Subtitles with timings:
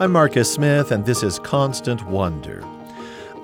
[0.00, 2.64] I'm Marcus Smith, and this is Constant Wonder.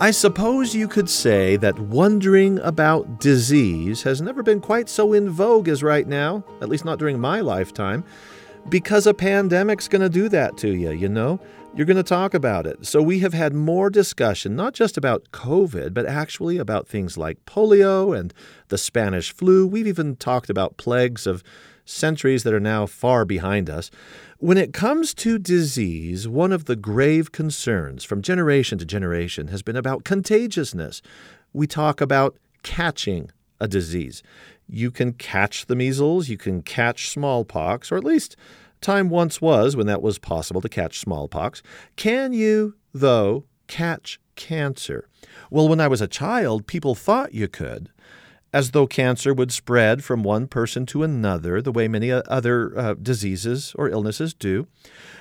[0.00, 5.29] I suppose you could say that wondering about disease has never been quite so in
[5.29, 8.04] vogue as right now, at least not during my lifetime,
[8.70, 11.38] because a pandemic's going to do that to you, you know?
[11.74, 12.86] You're going to talk about it.
[12.86, 17.45] So we have had more discussion, not just about COVID, but actually about things like
[17.45, 18.32] polio and
[18.68, 19.66] the Spanish flu.
[19.66, 21.45] We've even talked about plagues of
[21.84, 23.91] centuries that are now far behind us.
[24.39, 29.63] When it comes to disease, one of the grave concerns from generation to generation has
[29.63, 31.00] been about contagiousness.
[31.54, 33.30] We talk about catching
[33.61, 34.23] a disease.
[34.69, 38.37] You can catch the measles, you can catch smallpox, or at least
[38.83, 41.63] time once was when that was possible to catch smallpox.
[41.97, 45.09] Can you, though, catch cancer?
[45.51, 47.89] Well, when I was a child, people thought you could
[48.56, 52.95] as though cancer would spread from one person to another, the way many other uh,
[52.95, 54.66] diseases or illnesses do.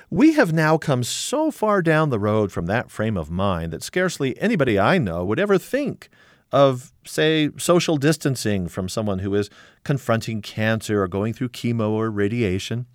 [0.08, 3.82] We have now come so far down the road from that frame of mind that
[3.82, 6.08] scarcely anybody I know would ever think
[6.50, 9.50] of, say, social distancing from someone who is
[9.84, 12.86] confronting cancer or going through chemo or radiation.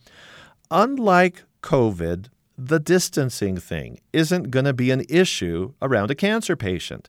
[0.71, 7.07] Unlike COVID, the distancing thing isn't going to be an issue around a cancer patient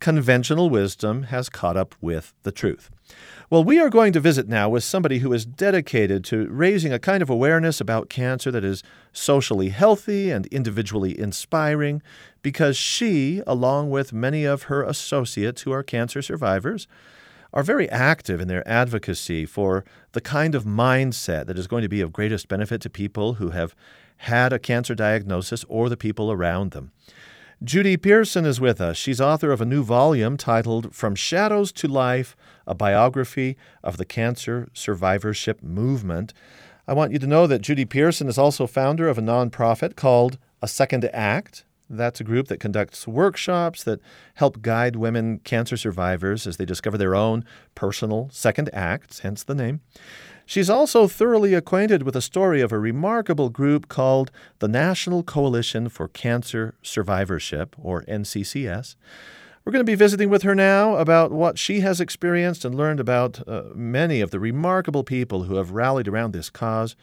[0.00, 2.90] conventional wisdom has caught up with the truth.
[3.50, 6.98] Well, we are going to visit now with somebody who is dedicated to raising a
[6.98, 12.02] kind of awareness about cancer that is socially healthy and individually inspiring
[12.42, 16.88] because she, along with many of her associates who are cancer survivors,
[17.52, 21.88] are very active in their advocacy for the kind of mindset that is going to
[21.88, 23.74] be of greatest benefit to people who have
[24.18, 26.90] had a cancer diagnosis or the people around them.
[27.62, 28.96] Judy Pearson is with us.
[28.96, 34.04] She's author of a new volume titled From Shadows to Life A Biography of the
[34.04, 36.34] Cancer Survivorship Movement.
[36.88, 40.36] I want you to know that Judy Pearson is also founder of a nonprofit called
[40.62, 41.64] A Second Act.
[41.88, 44.00] That's a group that conducts workshops that
[44.34, 47.44] help guide women cancer survivors as they discover their own
[47.74, 49.80] personal second acts, hence the name.
[50.46, 55.88] She's also thoroughly acquainted with the story of a remarkable group called the National Coalition
[55.88, 58.94] for Cancer Survivorship, or NCCS.
[59.64, 63.00] We're going to be visiting with her now about what she has experienced and learned
[63.00, 66.94] about uh, many of the remarkable people who have rallied around this cause.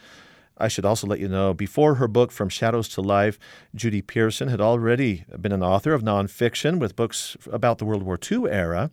[0.61, 3.39] I should also let you know before her book From Shadows to Life,
[3.73, 8.19] Judy Pearson had already been an author of nonfiction with books about the World War
[8.31, 8.91] II era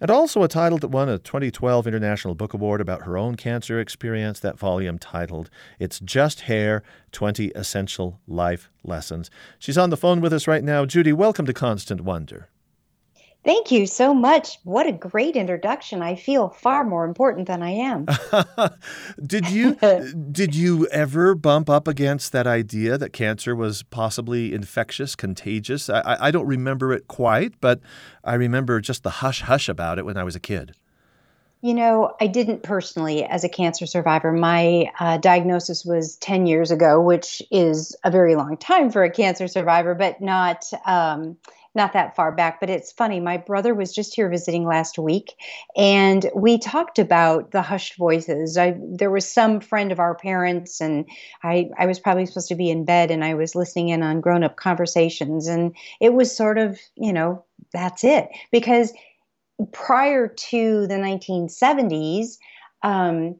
[0.00, 3.78] and also a title that won a 2012 International Book Award about her own cancer
[3.78, 4.40] experience.
[4.40, 6.82] That volume titled It's Just Hair
[7.12, 9.30] 20 Essential Life Lessons.
[9.58, 10.84] She's on the phone with us right now.
[10.84, 12.48] Judy, welcome to Constant Wonder.
[13.44, 14.58] Thank you so much.
[14.64, 16.00] What a great introduction.
[16.00, 18.06] I feel far more important than I am.
[19.26, 19.74] did you
[20.32, 25.90] did you ever bump up against that idea that cancer was possibly infectious, contagious?
[25.90, 27.80] I, I don't remember it quite, but
[28.24, 30.72] I remember just the hush hush about it when I was a kid.
[31.60, 34.32] You know, I didn't personally as a cancer survivor.
[34.32, 39.10] My uh, diagnosis was 10 years ago, which is a very long time for a
[39.10, 40.64] cancer survivor, but not.
[40.86, 41.36] Um,
[41.74, 43.18] not that far back, but it's funny.
[43.20, 45.34] My brother was just here visiting last week,
[45.76, 48.56] and we talked about the hushed voices.
[48.56, 51.04] I, there was some friend of our parents, and
[51.42, 54.20] I, I was probably supposed to be in bed, and I was listening in on
[54.20, 58.28] grown up conversations, and it was sort of, you know, that's it.
[58.52, 58.92] Because
[59.72, 62.38] prior to the 1970s,
[62.82, 63.36] um,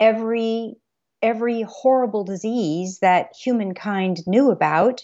[0.00, 0.76] every
[1.22, 5.02] every horrible disease that humankind knew about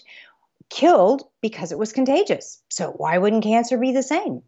[0.73, 2.61] killed because it was contagious.
[2.69, 4.41] So why wouldn't cancer be the same?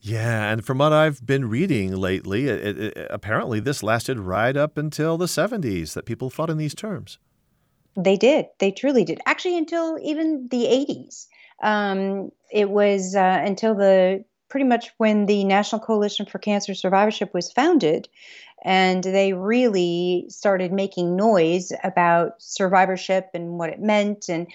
[0.00, 4.78] Yeah, and from what I've been reading lately, it, it, apparently this lasted right up
[4.78, 7.18] until the 70s that people thought in these terms.
[7.96, 8.46] They did.
[8.60, 9.20] They truly did.
[9.26, 11.26] Actually, until even the 80s.
[11.62, 17.32] Um, it was uh, until the pretty much when the National Coalition for Cancer Survivorship
[17.34, 18.08] was founded,
[18.62, 24.46] and they really started making noise about survivorship and what it meant and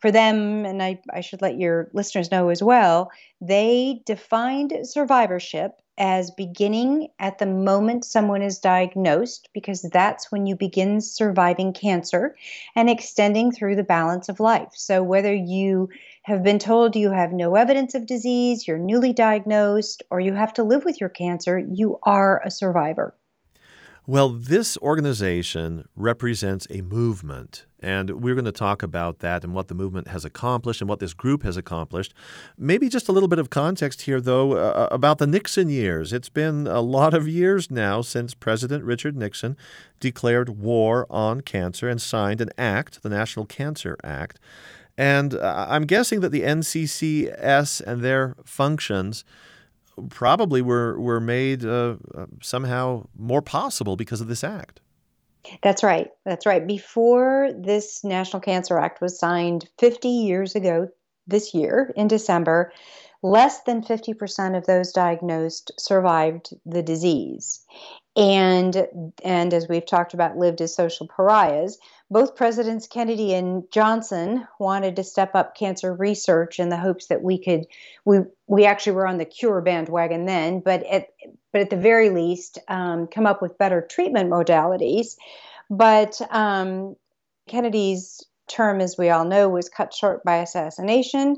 [0.00, 3.10] for them, and I, I should let your listeners know as well,
[3.40, 10.56] they defined survivorship as beginning at the moment someone is diagnosed, because that's when you
[10.56, 12.34] begin surviving cancer,
[12.74, 14.70] and extending through the balance of life.
[14.72, 15.90] So, whether you
[16.22, 20.54] have been told you have no evidence of disease, you're newly diagnosed, or you have
[20.54, 23.14] to live with your cancer, you are a survivor.
[24.10, 29.68] Well, this organization represents a movement, and we're going to talk about that and what
[29.68, 32.12] the movement has accomplished and what this group has accomplished.
[32.58, 36.12] Maybe just a little bit of context here, though, uh, uh about the Nixon years.
[36.12, 39.56] It's been a lot of years now since President Richard Nixon
[40.00, 44.40] declared war on cancer and signed an act, the National Cancer Act.
[44.98, 49.24] And uh, I'm guessing that the NCCS and their functions
[50.08, 54.80] probably were were made uh, uh, somehow more possible because of this act.
[55.62, 56.08] That's right.
[56.24, 56.66] That's right.
[56.66, 60.88] Before this National Cancer Act was signed 50 years ago
[61.26, 62.72] this year in December,
[63.22, 67.64] less than 50% of those diagnosed survived the disease.
[68.16, 68.86] And
[69.24, 71.78] and as we've talked about lived as social pariahs,
[72.10, 77.22] both Presidents Kennedy and Johnson wanted to step up cancer research in the hopes that
[77.22, 77.66] we could
[78.04, 81.08] we we actually were on the cure bandwagon then, but at
[81.52, 85.16] but at the very least um, come up with better treatment modalities.
[85.70, 86.96] But um,
[87.48, 91.36] Kennedy's term, as we all know, was cut short by assassination.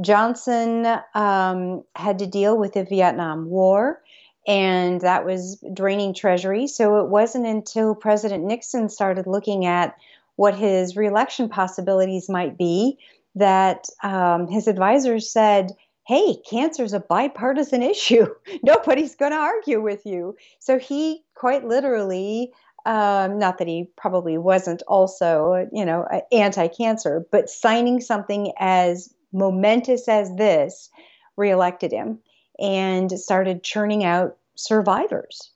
[0.00, 4.02] Johnson um, had to deal with the Vietnam War
[4.46, 6.66] and that was draining Treasury.
[6.66, 9.96] So it wasn't until President Nixon started looking at
[10.36, 12.98] what his reelection possibilities might be
[13.34, 15.72] that um, his advisors said,
[16.06, 18.26] Hey, cancer is a bipartisan issue.
[18.62, 20.36] Nobody's going to argue with you.
[20.58, 22.52] So he quite literally,
[22.86, 29.14] um, not that he probably wasn't also, you know, anti cancer, but signing something as
[29.32, 30.90] momentous as this
[31.36, 32.18] reelected him
[32.60, 35.52] and started churning out survivors.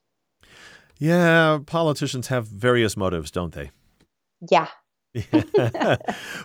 [0.99, 3.71] Yeah, politicians have various motives, don't they?
[4.51, 4.69] Yeah.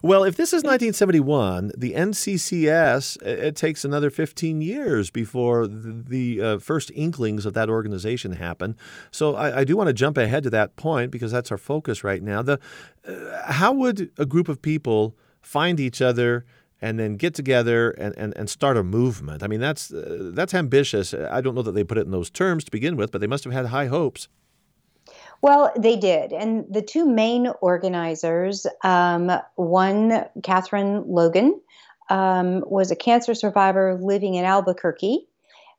[0.04, 6.42] well, if this is 1971, the NCCS, it takes another 15 years before the, the
[6.42, 8.78] uh, first inklings of that organization happen.
[9.10, 12.04] So I, I, do want to jump ahead to that point because that's our focus
[12.04, 12.44] right now.
[12.44, 12.60] The,
[13.08, 16.46] uh, how would a group of people find each other
[16.82, 19.44] and then get together and, and, and start a movement.
[19.44, 21.14] I mean, that's, uh, that's ambitious.
[21.14, 23.28] I don't know that they put it in those terms to begin with, but they
[23.28, 24.28] must have had high hopes.
[25.42, 26.34] Well, they did.
[26.34, 31.62] And the two main organizers um, one, Catherine Logan,
[32.10, 35.28] um, was a cancer survivor living in Albuquerque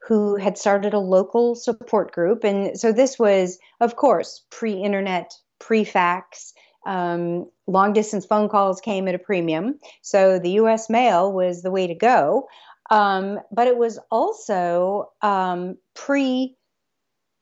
[0.03, 2.43] who had started a local support group.
[2.43, 6.55] And so this was, of course, pre internet, pre fax.
[6.87, 9.79] Um, long distance phone calls came at a premium.
[10.03, 12.49] So the US mail was the way to go.
[12.91, 16.57] Um, but it was also um, pre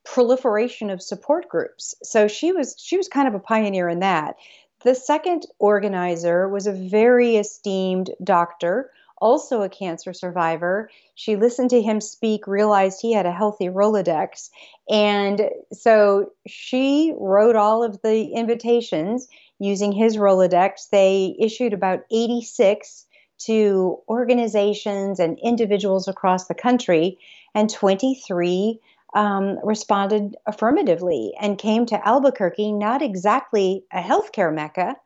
[0.04, 1.94] proliferation of support groups.
[2.02, 4.36] So she was she was kind of a pioneer in that.
[4.84, 8.90] The second organizer was a very esteemed doctor
[9.20, 10.90] also a cancer survivor.
[11.14, 14.50] She listened to him speak, realized he had a healthy Rolodex.
[14.88, 20.90] And so she wrote all of the invitations using his Rolodex.
[20.90, 23.06] They issued about 86
[23.46, 27.18] to organizations and individuals across the country,
[27.54, 28.80] and 23
[29.14, 34.96] um, responded affirmatively and came to Albuquerque, not exactly a healthcare mecca,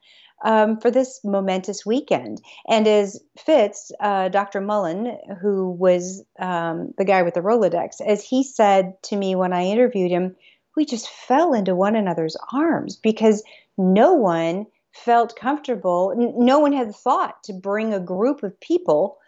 [0.44, 2.40] um, for this momentous weekend.
[2.68, 4.60] And as Fitz, uh, Dr.
[4.60, 9.52] Mullan, who was um, the guy with the Rolodex, as he said to me when
[9.52, 10.36] I interviewed him,
[10.76, 13.42] we just fell into one another's arms because
[13.78, 16.14] no one felt comfortable.
[16.36, 19.18] no one had thought to bring a group of people,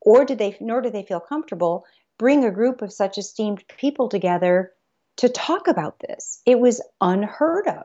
[0.00, 1.84] or did they, nor did they feel comfortable,
[2.18, 4.72] bring a group of such esteemed people together
[5.16, 6.40] to talk about this.
[6.46, 7.84] It was unheard of.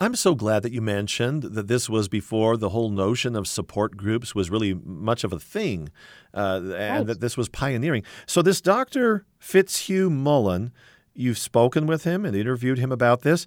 [0.00, 3.96] I'm so glad that you mentioned that this was before the whole notion of support
[3.96, 5.90] groups was really much of a thing,
[6.34, 7.06] uh, and right.
[7.06, 8.04] that this was pioneering.
[8.26, 9.26] So, this Dr.
[9.38, 10.70] Fitzhugh Mullan,
[11.14, 13.46] you've spoken with him and interviewed him about this.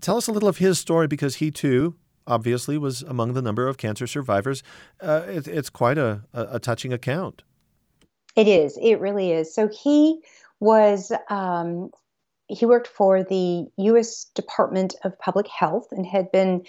[0.00, 3.68] Tell us a little of his story because he too obviously was among the number
[3.68, 4.62] of cancer survivors.
[5.00, 7.42] Uh, it, it's quite a, a, touching account.
[8.36, 8.78] It is.
[8.80, 9.54] It really is.
[9.54, 10.20] So he
[10.60, 11.90] was um,
[12.46, 14.24] he worked for the U.S.
[14.34, 16.64] Department of Public Health and had been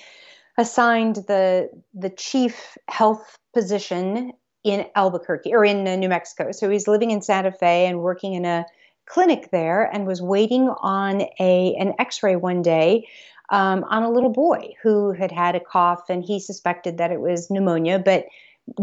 [0.57, 6.51] assigned the the chief health position in Albuquerque or in uh, New Mexico.
[6.51, 8.65] So he's living in Santa Fe and working in a
[9.05, 13.07] clinic there, and was waiting on a an X-ray one day
[13.49, 17.21] um, on a little boy who had had a cough, and he suspected that it
[17.21, 18.25] was pneumonia, but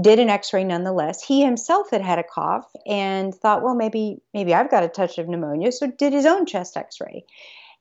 [0.01, 1.23] did an x-ray nonetheless.
[1.23, 5.19] He himself had had a cough and thought well maybe maybe i've got a touch
[5.19, 7.25] of pneumonia so did his own chest x-ray.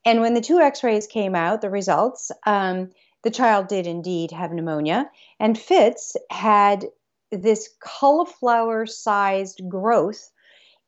[0.03, 2.89] And when the two x-rays came out the results um,
[3.23, 5.09] the child did indeed have pneumonia.
[5.39, 6.85] And fitz had
[7.31, 10.31] this cauliflower sized growth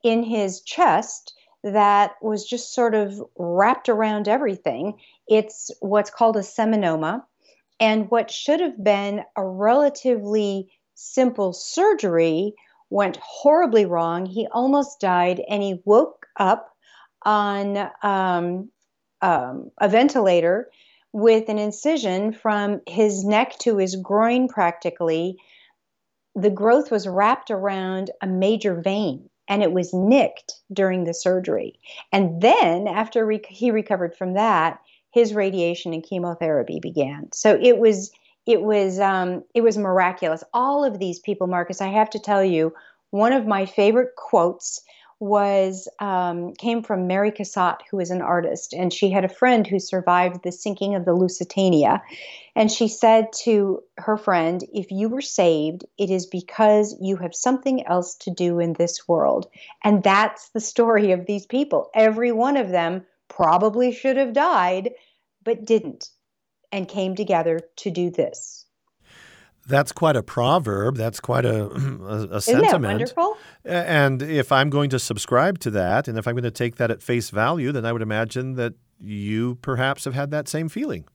[0.04, 1.34] in his chest
[1.64, 4.96] that was just sort of wrapped around everything
[5.28, 7.24] it's what's called a seminoma.
[7.80, 12.54] And what should have been a relatively simple surgery
[12.90, 14.26] went horribly wrong.
[14.26, 16.70] He almost died and he woke up
[17.26, 18.70] on um,
[19.22, 20.70] um, a ventilator
[21.12, 25.38] with an incision from his neck to his groin practically.
[26.36, 31.80] The growth was wrapped around a major vein and it was nicked during the surgery.
[32.12, 34.80] And then, after re- he recovered from that,
[35.12, 37.32] his radiation and chemotherapy began.
[37.32, 38.12] So it was
[38.46, 40.44] it was um, it was miraculous.
[40.54, 42.74] All of these people, Marcus, I have to tell you,
[43.12, 44.82] one of my favorite quotes
[45.24, 49.66] was um, came from Mary Cassatt, who is an artist, and she had a friend
[49.66, 52.04] who survived the sinking of the Lusitania,
[52.56, 57.34] and she said to her friend, "If you were saved, it is because you have
[57.34, 59.48] something else to do in this world."
[59.84, 61.90] And that's the story of these people.
[61.96, 64.92] Every one of them probably should have died,
[65.44, 66.10] but didn't,
[66.72, 68.63] and came together to do this.
[69.66, 70.98] That's quite a proverb.
[70.98, 72.48] That's quite a, a, a sentiment.
[72.48, 73.38] Isn't that wonderful?
[73.64, 76.92] And if I'm going to subscribe to that, and if I'm going to take that
[76.92, 81.06] at face value, then I would imagine that you perhaps have had that same feeling.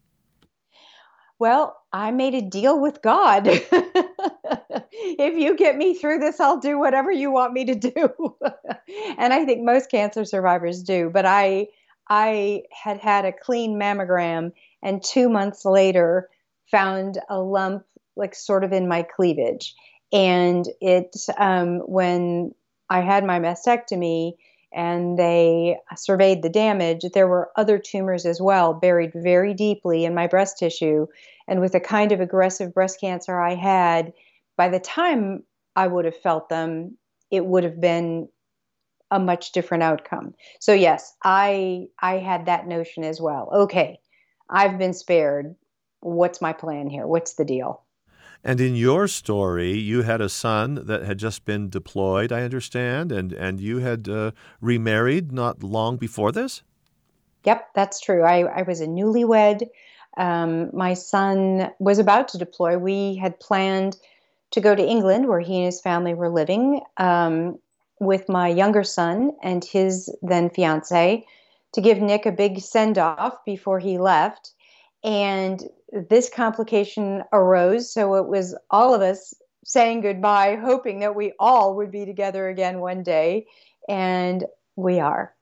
[1.39, 3.43] Well, I made a deal with God.
[3.47, 8.37] if you get me through this, I'll do whatever you want me to do.
[9.19, 11.11] and I think most cancer survivors do.
[11.13, 11.69] But I,
[12.09, 14.53] I had had a clean mammogram,
[14.83, 16.29] and two months later,
[16.71, 17.85] found a lump
[18.19, 19.75] like sort of in my cleavage.
[20.13, 22.53] And it, um, when
[22.91, 24.33] I had my mastectomy
[24.73, 30.15] and they surveyed the damage, there were other tumors as well buried very deeply in
[30.15, 31.07] my breast tissue.
[31.47, 34.13] And with the kind of aggressive breast cancer I had,
[34.57, 35.45] by the time
[35.77, 36.99] I would have felt them,
[37.31, 38.29] it would have been
[39.11, 40.35] a much different outcome.
[40.61, 43.49] So yes, I I had that notion as well.
[43.55, 44.01] Okay,
[44.51, 45.55] I've been spared.
[46.01, 47.07] What's my plan here?
[47.07, 47.83] What's the deal?
[48.45, 53.11] And in your story, you had a son that had just been deployed, I understand,
[53.11, 54.31] and, and you had uh,
[54.61, 56.63] remarried not long before this?
[57.45, 58.23] Yep, that's true.
[58.23, 59.69] I, I was a newlywed.
[60.17, 62.79] Um, my son was about to deploy.
[62.79, 63.97] We had planned
[64.53, 67.59] to go to England, where he and his family were living, um,
[68.01, 71.27] with my younger son and his then fiance
[71.73, 74.53] to give Nick a big send off before he left.
[75.05, 77.93] And this complication arose.
[77.93, 82.49] So it was all of us saying goodbye, hoping that we all would be together
[82.49, 83.47] again one day.
[83.89, 84.45] And
[84.77, 85.35] we are.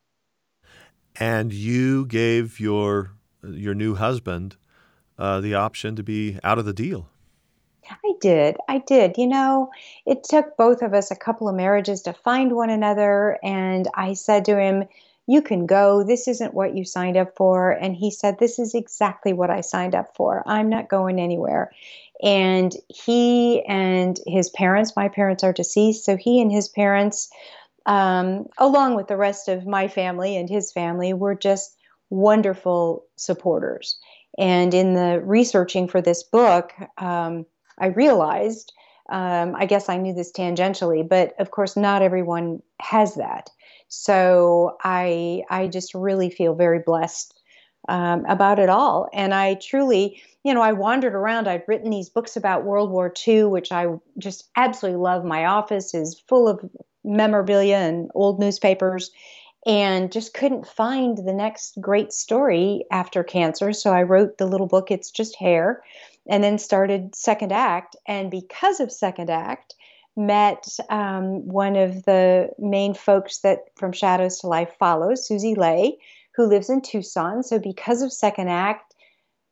[1.19, 3.13] And you gave your
[3.43, 4.57] your new husband
[5.19, 7.09] uh, the option to be out of the deal.
[7.89, 8.57] I did.
[8.69, 9.17] I did.
[9.17, 9.71] You know,
[10.05, 13.39] it took both of us a couple of marriages to find one another.
[13.43, 14.85] And I said to him,
[15.27, 16.05] you can go.
[16.05, 17.71] This isn't what you signed up for.
[17.71, 20.43] And he said, This is exactly what I signed up for.
[20.47, 21.73] I'm not going anywhere.
[22.23, 27.29] And he and his parents, my parents are deceased, so he and his parents,
[27.85, 31.77] um, along with the rest of my family and his family, were just
[32.09, 33.99] wonderful supporters.
[34.39, 37.47] And in the researching for this book, um,
[37.79, 38.73] I realized,
[39.11, 43.51] um, I guess I knew this tangentially, but of course, not everyone has that.
[43.89, 47.35] So I I just really feel very blessed
[47.89, 49.09] um, about it all.
[49.13, 51.49] And I truly, you know, I wandered around.
[51.49, 53.87] I'd written these books about World War II, which I
[54.19, 55.25] just absolutely love.
[55.25, 56.69] My office is full of
[57.05, 59.13] memorabilia and old newspapers,
[59.65, 63.73] and just couldn't find the next great story after cancer.
[63.73, 65.83] So I wrote the little book, It's Just Hair,
[66.29, 67.97] and then started Second Act.
[68.07, 69.75] And because of Second Act,
[70.17, 75.99] met um, one of the main folks that From Shadows to Life follows, Susie Leigh,
[76.35, 77.43] who lives in Tucson.
[77.43, 78.95] So, because of Second Act,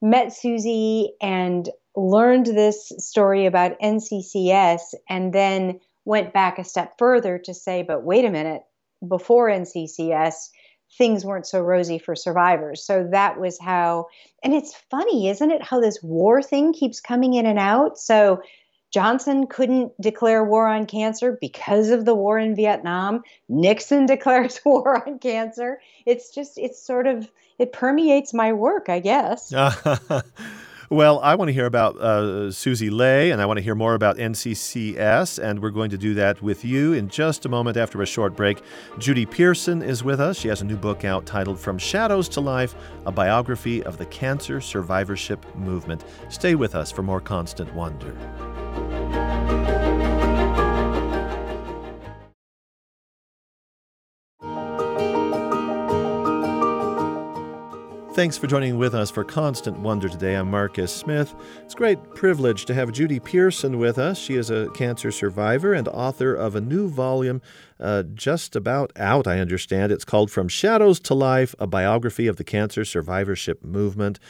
[0.00, 7.38] met Susie and learned this story about NCCS, and then went back a step further
[7.38, 8.62] to say, but wait a minute,
[9.06, 10.34] before NCCS,
[10.96, 12.84] things weren't so rosy for survivors.
[12.84, 14.06] So that was how,
[14.42, 17.98] and it's funny, isn't it, how this war thing keeps coming in and out?
[17.98, 18.42] So
[18.94, 23.24] Johnson couldn't declare war on cancer because of the war in Vietnam.
[23.48, 25.80] Nixon declares war on cancer.
[26.06, 29.52] It's just, it's sort of, it permeates my work, I guess.
[30.94, 33.94] well, I want to hear about uh, Susie Leigh and I want to hear more
[33.94, 38.00] about NCCS, and we're going to do that with you in just a moment after
[38.00, 38.62] a short break.
[38.98, 40.38] Judy Pearson is with us.
[40.38, 44.06] She has a new book out titled From Shadows to Life A Biography of the
[44.06, 46.04] Cancer Survivorship Movement.
[46.28, 49.03] Stay with us for more Constant Wonder.
[58.14, 60.36] Thanks for joining with us for Constant Wonder today.
[60.36, 61.34] I'm Marcus Smith.
[61.64, 64.20] It's a great privilege to have Judy Pearson with us.
[64.20, 67.42] She is a cancer survivor and author of a new volume
[67.80, 69.90] uh, just about out, I understand.
[69.90, 74.20] It's called From Shadows to Life A Biography of the Cancer Survivorship Movement.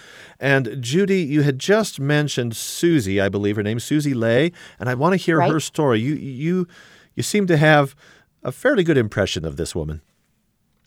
[0.41, 4.95] And Judy, you had just mentioned Susie, I believe her name's Susie Leigh, and I
[4.95, 5.53] want to hear right.
[5.53, 6.01] her story.
[6.01, 6.67] You, you,
[7.15, 7.95] you seem to have
[8.43, 10.01] a fairly good impression of this woman.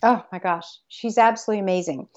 [0.02, 2.08] Oh my gosh, she's absolutely amazing.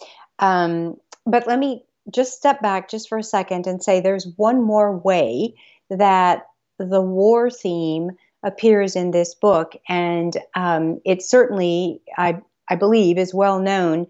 [0.40, 4.62] Um, but let me just step back just for a second and say there's one
[4.62, 5.54] more way
[5.90, 6.46] that
[6.78, 8.10] the war theme
[8.42, 14.06] appears in this book, and um, it certainly, I, I believe, is well known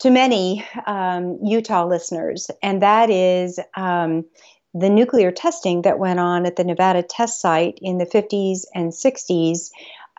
[0.00, 4.24] to many um, Utah listeners, and that is um,
[4.74, 8.92] the nuclear testing that went on at the Nevada test site in the 50s and
[8.92, 9.70] 60s.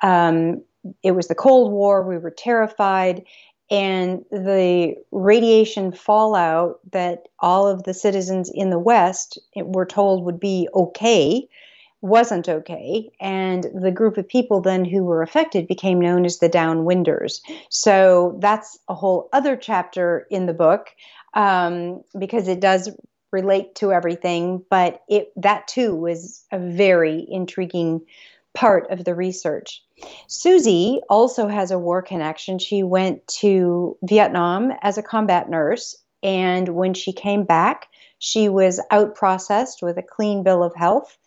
[0.01, 0.63] Um,
[1.03, 2.01] it was the Cold War.
[2.01, 3.23] We were terrified
[3.69, 10.39] and the radiation fallout that all of the citizens in the West were told would
[10.39, 11.47] be okay
[12.05, 13.09] wasn't okay.
[13.19, 17.41] And the group of people then who were affected became known as the downwinders.
[17.69, 20.89] So that's a whole other chapter in the book
[21.33, 22.91] um, because it does
[23.31, 28.01] relate to everything, but it that too was a very intriguing
[28.55, 29.83] part of the research.
[30.27, 32.57] Susie also has a war connection.
[32.57, 37.87] She went to Vietnam as a combat nurse, and when she came back,
[38.19, 41.17] she was out processed with a clean bill of health.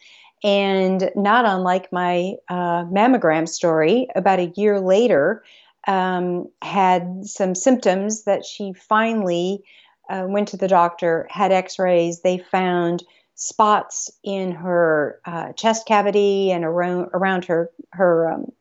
[0.45, 5.43] And not unlike my uh, mammogram story, about a year later,
[5.89, 9.65] um, had some symptoms that she finally
[10.09, 12.23] uh, went to the doctor, had x rays.
[12.23, 13.03] They found
[13.39, 18.53] spots in her uh, chest cavity and around, around her, her um,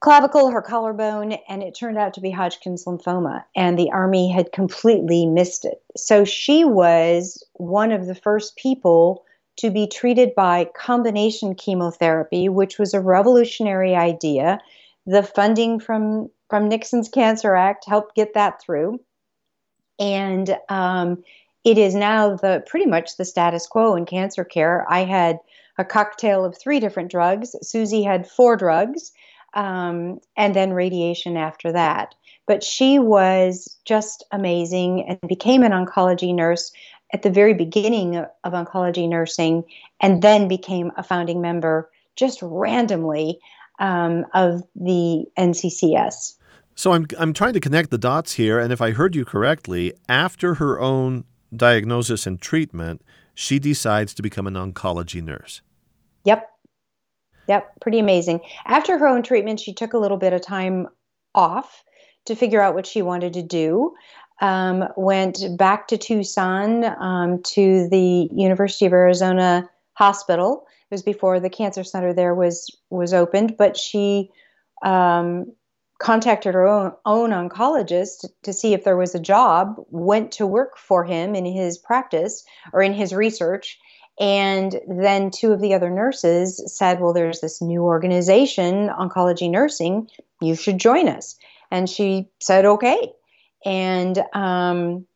[0.00, 3.44] clavicle, her collarbone, and it turned out to be Hodgkin's lymphoma.
[3.54, 5.80] And the Army had completely missed it.
[5.96, 9.24] So she was one of the first people
[9.58, 14.58] to be treated by combination chemotherapy, which was a revolutionary idea.
[15.06, 19.00] The funding from, from Nixon's Cancer Act helped get that through.
[20.00, 21.22] And um,
[21.66, 24.86] it is now the pretty much the status quo in cancer care.
[24.88, 25.40] I had
[25.78, 27.56] a cocktail of three different drugs.
[27.60, 29.10] Susie had four drugs
[29.52, 32.14] um, and then radiation after that.
[32.46, 36.70] But she was just amazing and became an oncology nurse
[37.12, 39.64] at the very beginning of, oncology nursing
[40.00, 43.40] and then became a founding member just randomly
[43.80, 46.34] um, of the NCCS.
[46.76, 49.94] So I'm I'm trying to connect the dots here, and if I heard you correctly,
[50.10, 53.02] after her own diagnosis and treatment,
[53.34, 55.60] she decides to become an oncology nurse.
[56.24, 56.48] Yep,
[57.48, 58.40] Yep, pretty amazing.
[58.64, 60.88] After her own treatment, she took a little bit of time
[61.34, 61.84] off
[62.24, 63.94] to figure out what she wanted to do.
[64.40, 70.66] Um, went back to Tucson um, to the University of Arizona Hospital.
[70.90, 74.30] It was before the cancer center there was was opened, but she
[74.84, 75.52] um,
[75.98, 79.76] contacted her own, own oncologist to, see if there was a job.
[79.90, 83.78] Went to work for him in his practice or in his research,
[84.18, 90.08] and then two of the other nurses said, Well, there's this new organization, Oncology Nursing.
[90.40, 91.36] You should join us.
[91.70, 93.12] And she said, Okay.
[93.64, 95.06] And um,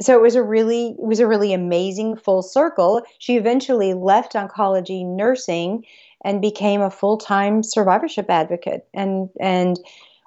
[0.00, 3.02] so it was a really it was a really amazing full circle.
[3.18, 5.84] She eventually left oncology nursing
[6.26, 9.78] and became a full-time survivorship advocate and and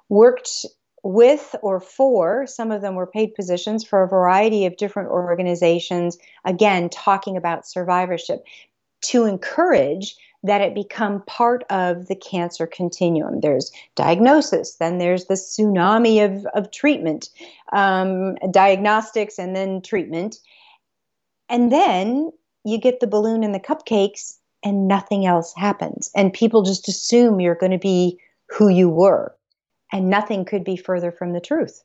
[0.08, 0.66] worked
[1.02, 6.18] with or for, some of them were paid positions for a variety of different organizations,
[6.44, 8.44] again, talking about survivorship
[9.02, 13.40] to encourage that it become part of the cancer continuum.
[13.40, 17.28] There's diagnosis, then there's the tsunami of, of treatment,
[17.72, 20.36] um, diagnostics, and then treatment.
[21.48, 22.30] And then
[22.64, 26.10] you get the balloon and the cupcakes, and nothing else happens.
[26.14, 28.18] And people just assume you're going to be
[28.48, 29.34] who you were
[29.92, 31.82] and nothing could be further from the truth.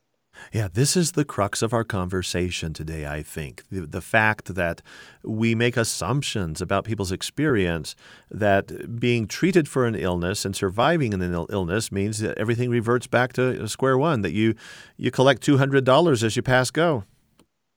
[0.52, 3.64] Yeah, this is the crux of our conversation today, I think.
[3.70, 4.82] The, the, fact that
[5.24, 7.96] we make assumptions about people's experience,
[8.30, 13.32] that being treated for an illness and surviving an illness means that everything reverts back
[13.34, 14.54] to uh, square one, that you,
[14.96, 17.04] you collect $200 as you pass go.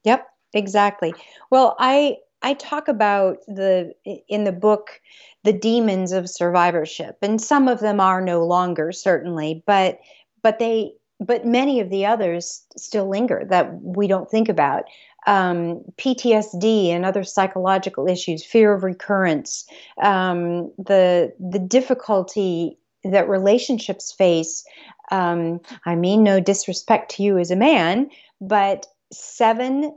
[0.04, 1.14] Yep, exactly.
[1.50, 3.92] Well, I, I talk about the
[4.28, 5.00] in the book
[5.44, 10.00] the demons of survivorship and some of them are no longer certainly but
[10.42, 14.84] but they but many of the others still linger that we don't think about
[15.26, 19.66] um, PTSD and other psychological issues, fear of recurrence,
[20.02, 24.64] um, the the difficulty that relationships face.
[25.10, 29.94] Um, I mean, no disrespect to you as a man, but seven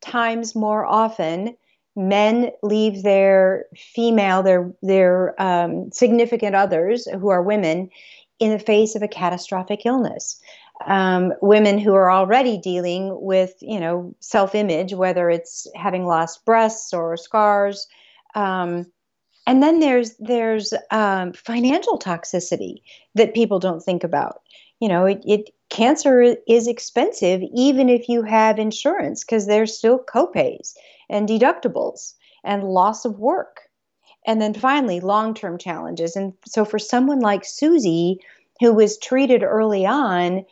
[0.00, 1.56] times more often
[1.94, 7.90] men leave their female, their their um, significant others who are women,
[8.38, 10.40] in the face of a catastrophic illness.
[10.86, 16.92] Um, women who are already dealing with, you know, self-image, whether it's having lost breasts
[16.92, 17.86] or scars,
[18.34, 18.86] um,
[19.46, 22.82] and then there's there's um, financial toxicity
[23.14, 24.42] that people don't think about.
[24.80, 29.98] You know, it, it cancer is expensive even if you have insurance because there's still
[29.98, 30.74] copays
[31.12, 33.60] and deductibles and loss of work.
[34.26, 36.16] And then finally, long term challenges.
[36.16, 38.18] And so, for someone like Susie,
[38.60, 40.44] who was treated early on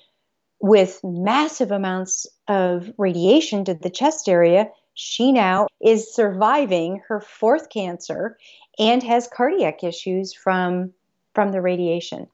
[0.60, 7.70] with massive amounts of radiation to the chest area, she now is surviving her fourth
[7.70, 8.36] cancer
[8.78, 10.92] and has cardiac issues from
[11.34, 12.26] from the radiation.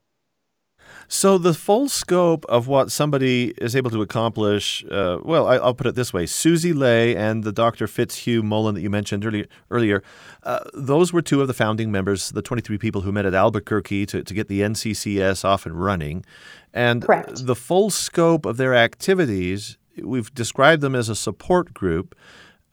[1.08, 5.74] So, the full scope of what somebody is able to accomplish, uh, well, I, will
[5.74, 7.86] put it this way Susie Leigh and the Dr.
[7.86, 10.02] Fitzhugh Mullan that you mentioned earlier, earlier
[10.46, 14.06] uh, those were two of the founding members, the 23 people who met at Albuquerque
[14.06, 16.24] to, to get the NCCS off and running.
[16.72, 17.46] And Correct.
[17.46, 22.14] the full scope of their activities, we've described them as a support group.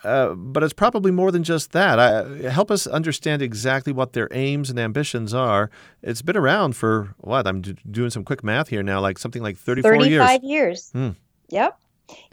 [0.03, 1.99] Uh, but it's probably more than just that.
[1.99, 5.69] I, help us understand exactly what their aims and ambitions are.
[6.01, 7.47] It's been around for what?
[7.47, 10.21] I'm d- doing some quick math here now, like something like 34 35 years.
[10.21, 10.89] 35 years.
[10.91, 11.09] Hmm.
[11.49, 11.79] Yep.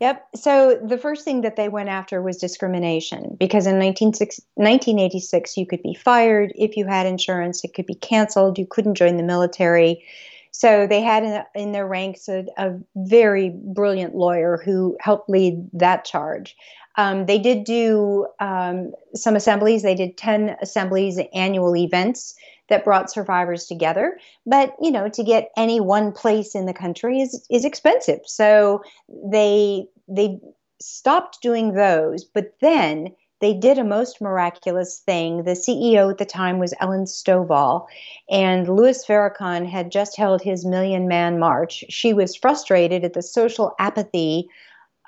[0.00, 0.28] Yep.
[0.34, 5.82] So the first thing that they went after was discrimination because in 1986, you could
[5.82, 10.04] be fired if you had insurance, it could be canceled, you couldn't join the military.
[10.52, 15.68] So they had in, in their ranks a, a, very brilliant lawyer who helped lead
[15.72, 16.56] that charge.
[16.96, 19.82] Um, they did do um, some assemblies.
[19.82, 22.34] They did 10 assemblies, annual events
[22.68, 24.18] that brought survivors together.
[24.46, 28.20] But, you know, to get any one place in the country is, is expensive.
[28.26, 30.40] So they, they
[30.80, 32.24] stopped doing those.
[32.24, 35.44] But then they did a most miraculous thing.
[35.44, 37.86] The CEO at the time was Ellen Stovall,
[38.28, 41.84] and Louis Farrakhan had just held his Million Man March.
[41.88, 44.48] She was frustrated at the social apathy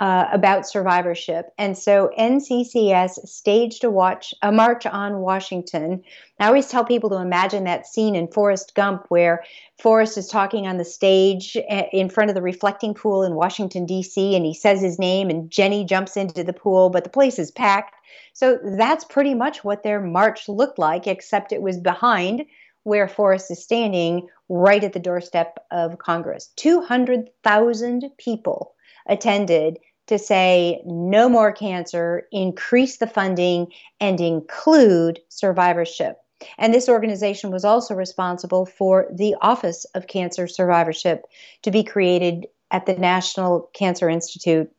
[0.00, 1.52] uh, about survivorship.
[1.59, 6.02] And so NCCS staged a watch a march on Washington.
[6.40, 9.44] I always tell people to imagine that scene in Forrest Gump where
[9.78, 11.57] Forrest is talking on the stage
[11.92, 14.35] in front of the reflecting pool in Washington D.C.
[14.35, 17.50] and he says his name and Jenny jumps into the pool, but the place is
[17.50, 17.94] packed.
[18.33, 22.46] So that's pretty much what their march looked like, except it was behind
[22.85, 26.50] where Forrest is standing, right at the doorstep of Congress.
[26.57, 28.74] 200,000 people
[29.07, 33.69] attended to say no more cancer, increase the funding,
[34.01, 36.17] and include survivorship.
[36.59, 41.23] And this organization was also responsible for the Office of Cancer Survivorship
[41.62, 44.71] to be created at the National Cancer Institute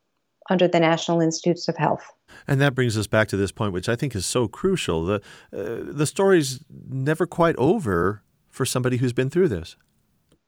[0.50, 2.12] under the National Institutes of Health.
[2.48, 5.06] And that brings us back to this point, which I think is so crucial.
[5.06, 5.16] The,
[5.56, 6.60] uh, the story's
[6.90, 9.78] never quite over for somebody who's been through this.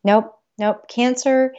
[0.04, 0.88] Nope, nope.
[0.90, 1.54] Cancer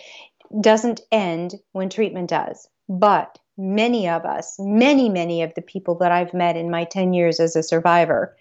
[0.60, 2.68] doesn't end when treatment does.
[2.88, 7.12] But many of us, many, many of the people that I've met in my 10
[7.12, 8.36] years as a survivor,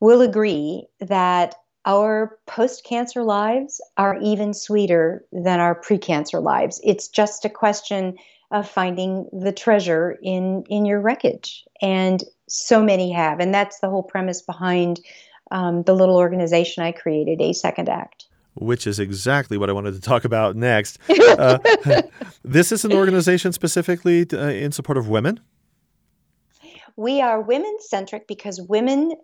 [0.00, 1.54] will agree that
[1.86, 6.80] our post cancer lives are even sweeter than our pre cancer lives.
[6.82, 8.16] It's just a question
[8.50, 11.64] of finding the treasure in, in your wreckage.
[11.82, 13.40] And so many have.
[13.40, 15.00] And that's the whole premise behind
[15.50, 19.94] um, the little organization I created, A Second Act which is exactly what I wanted
[19.94, 20.98] to talk about next.
[21.34, 21.58] Uh,
[22.44, 25.40] this is an organization specifically to, uh, in support of women.
[26.96, 29.14] We are women centric because women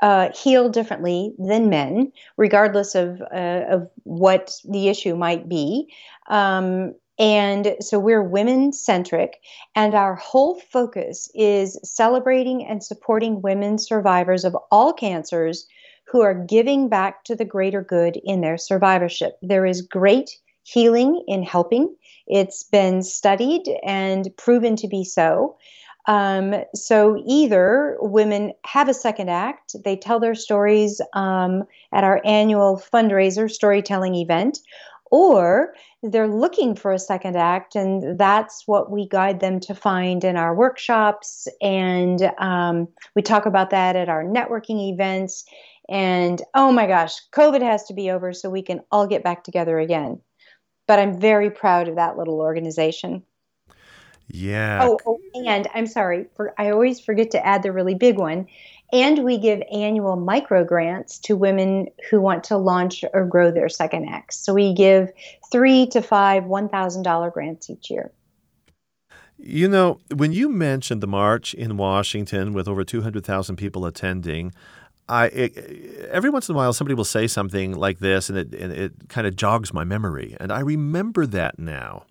[0.00, 5.92] uh, heal differently than men, regardless of uh, of what the issue might be.
[6.28, 9.40] Um, and so we're women centric,
[9.74, 15.66] and our whole focus is celebrating and supporting women survivors of all cancers
[16.10, 19.38] who are giving back to the greater good in their survivorship.
[19.42, 21.94] There is great healing in helping.
[22.26, 25.56] It's been studied and proven to be so.
[26.06, 32.22] Um, so either women have a second act, they tell their stories um, at our
[32.24, 34.58] annual fundraiser storytelling event,
[35.10, 40.24] or they're looking for a second act, and that's what we guide them to find
[40.24, 41.48] in our workshops.
[41.60, 45.44] And um, we talk about that at our networking events.
[45.88, 49.44] And oh my gosh, COVID has to be over so we can all get back
[49.44, 50.20] together again.
[50.86, 53.22] But I'm very proud of that little organization.
[54.28, 54.80] Yeah.
[54.82, 58.46] Oh, oh and I'm sorry, for, I always forget to add the really big one.
[58.92, 63.68] And we give annual micro grants to women who want to launch or grow their
[63.68, 64.38] second X.
[64.38, 65.10] So we give
[65.50, 68.10] three to five $1,000 grants each year.
[69.36, 74.52] You know, when you mentioned the march in Washington with over 200,000 people attending,
[75.08, 78.38] I it, eh, every once in a while somebody will say something like this and
[78.38, 82.04] it, and it kind of jogs my memory and I remember that now.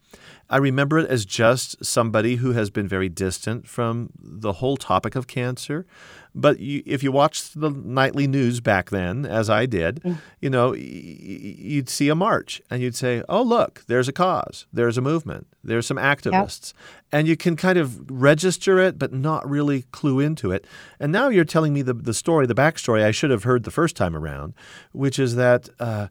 [0.50, 5.16] I remember it as just somebody who has been very distant from the whole topic
[5.16, 5.86] of cancer.
[6.34, 10.18] But you, if you watched the nightly news back then, as I did, mm.
[10.40, 14.98] you know, you'd see a march and you'd say, oh, look, there's a cause, there's
[14.98, 16.74] a movement, there's some activists.
[16.74, 16.84] Yep.
[17.12, 20.66] And you can kind of register it, but not really clue into it.
[21.00, 23.72] And now you're telling me the, the story, the backstory I should have heard the
[23.72, 24.54] first time around,
[24.92, 25.70] which is that.
[25.80, 26.08] Uh,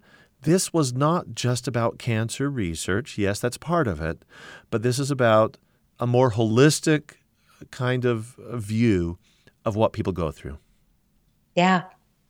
[0.46, 3.18] this was not just about cancer research.
[3.18, 4.24] Yes, that's part of it,
[4.70, 5.59] but this is about
[6.00, 7.16] a more holistic
[7.70, 9.18] kind of view
[9.64, 10.59] of what people go through.
[11.54, 11.82] Yeah.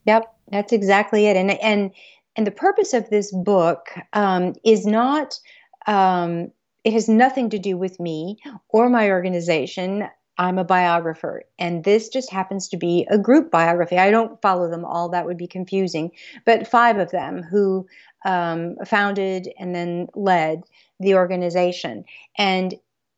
[0.07, 0.33] Yep.
[0.51, 1.37] That's exactly it.
[1.37, 1.91] And and
[2.37, 5.39] and the purpose of this book um, is not.
[5.87, 6.51] Um,
[6.85, 10.09] it has nothing to do with me or my organization.
[10.39, 13.97] I'm a biographer, and this just happens to be a group biography.
[13.99, 16.11] I don't follow them all, that would be confusing.
[16.45, 17.87] But five of them who
[18.27, 20.65] um, founded and then led
[21.01, 22.05] the organization.
[22.37, 22.75] And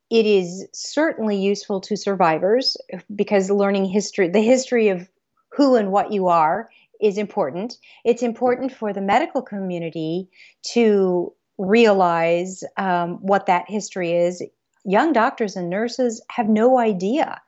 [0.09, 2.77] it is certainly useful to survivors
[3.15, 5.09] because learning history, the history of
[5.51, 6.69] who and what you are,
[7.01, 7.77] is important.
[8.05, 10.29] It's important for the medical community
[10.73, 14.43] to realize um, what that history is.
[14.85, 17.41] Young doctors and nurses have no idea.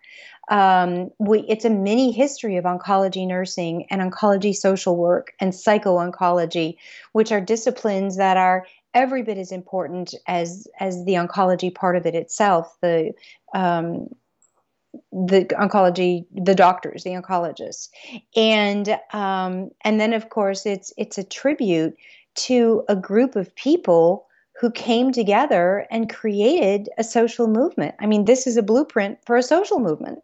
[0.51, 5.97] Um, we, it's a mini history of oncology nursing and oncology social work and psycho
[5.97, 6.75] oncology,
[7.13, 12.05] which are disciplines that are every bit as important as as the oncology part of
[12.05, 12.77] it itself.
[12.81, 13.13] The
[13.55, 14.09] um,
[15.13, 17.87] the oncology, the doctors, the oncologists,
[18.35, 21.95] and um, and then of course it's it's a tribute
[22.35, 24.27] to a group of people
[24.59, 27.95] who came together and created a social movement.
[27.99, 30.19] I mean, this is a blueprint for a social movement.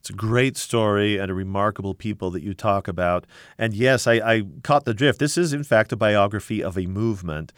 [0.00, 3.26] It's a great story and a remarkable people that you talk about.
[3.58, 5.18] And yes, I, I caught the drift.
[5.18, 7.52] This is, in fact, a biography of a movement,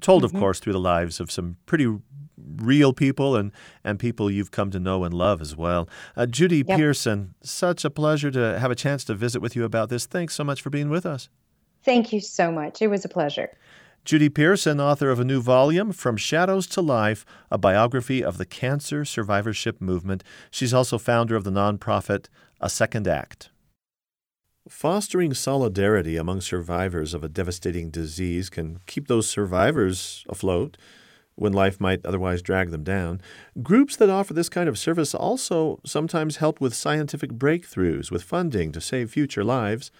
[0.00, 0.36] told, mm-hmm.
[0.36, 1.86] of course, through the lives of some pretty
[2.56, 3.52] real people and,
[3.84, 5.88] and people you've come to know and love as well.
[6.16, 6.76] Uh, Judy yep.
[6.76, 10.06] Pearson, such a pleasure to have a chance to visit with you about this.
[10.06, 11.28] Thanks so much for being with us.
[11.84, 12.82] Thank you so much.
[12.82, 13.50] It was a pleasure.
[14.04, 18.44] Judy Pearson, author of a new volume, From Shadows to Life, a biography of the
[18.44, 20.22] cancer survivorship movement.
[20.50, 22.26] She's also founder of the nonprofit
[22.60, 23.48] A Second Act.
[24.68, 30.76] Fostering solidarity among survivors of a devastating disease can keep those survivors afloat
[31.34, 33.22] when life might otherwise drag them down.
[33.62, 38.70] Groups that offer this kind of service also sometimes help with scientific breakthroughs, with funding
[38.72, 39.90] to save future lives.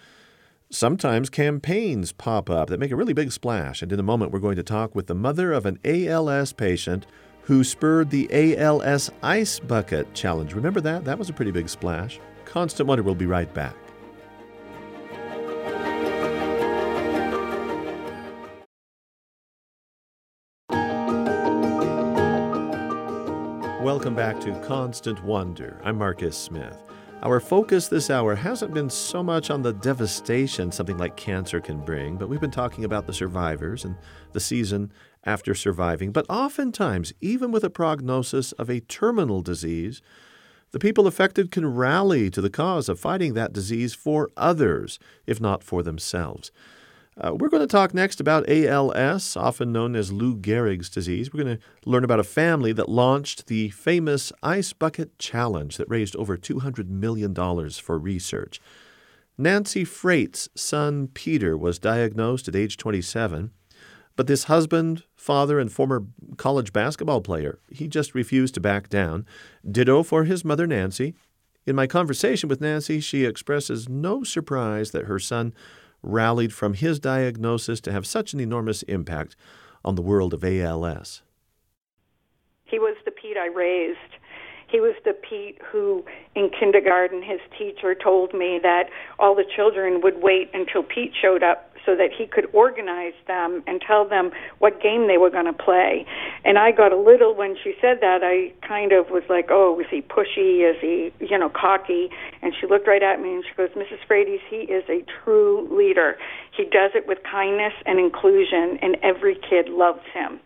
[0.71, 4.39] Sometimes campaigns pop up that make a really big splash, and in a moment we're
[4.39, 7.05] going to talk with the mother of an ALS patient
[7.41, 10.53] who spurred the ALS Ice Bucket Challenge.
[10.55, 11.05] Remember that?
[11.05, 12.19] That was a pretty big splash.
[12.45, 13.75] Constant Wonder will be right back.
[23.83, 25.79] Welcome back to Constant Wonder.
[25.83, 26.81] I'm Marcus Smith.
[27.23, 31.79] Our focus this hour hasn't been so much on the devastation something like cancer can
[31.79, 33.95] bring, but we've been talking about the survivors and
[34.33, 34.91] the season
[35.23, 36.11] after surviving.
[36.11, 40.01] But oftentimes, even with a prognosis of a terminal disease,
[40.71, 45.41] the people affected can rally to the cause of fighting that disease for others, if
[45.41, 46.51] not for themselves.
[47.17, 51.33] Uh, we're going to talk next about ALS, often known as Lou Gehrig's disease.
[51.33, 55.89] We're going to learn about a family that launched the famous Ice Bucket Challenge that
[55.89, 57.33] raised over $200 million
[57.69, 58.59] for research.
[59.37, 63.51] Nancy Frates' son Peter was diagnosed at age 27,
[64.17, 69.25] but this husband, father, and former college basketball player, he just refused to back down.
[69.69, 71.15] Ditto for his mother Nancy.
[71.65, 75.53] In my conversation with Nancy, she expresses no surprise that her son
[76.05, 79.35] rallied from his diagnosis to have such an enormous impact
[79.83, 81.21] on the world of ALS?
[82.63, 83.99] He was the Pete I raised.
[84.67, 86.03] He was the Pete who,
[86.35, 91.43] in kindergarten, his teacher told me that all the children would wait until Pete showed
[91.43, 95.45] up so that he could organize them and tell them what game they were going
[95.45, 96.05] to play.
[96.43, 98.23] And I got a little when she said that.
[98.23, 100.67] I kind of was like, "Oh, is he pushy?
[100.67, 102.09] Is he, you know, cocky?"
[102.41, 104.03] And she looked right at me and she goes, "Mrs.
[104.07, 106.17] Frates, he is a true leader.
[106.51, 110.39] He does it with kindness and inclusion, and every kid loves him."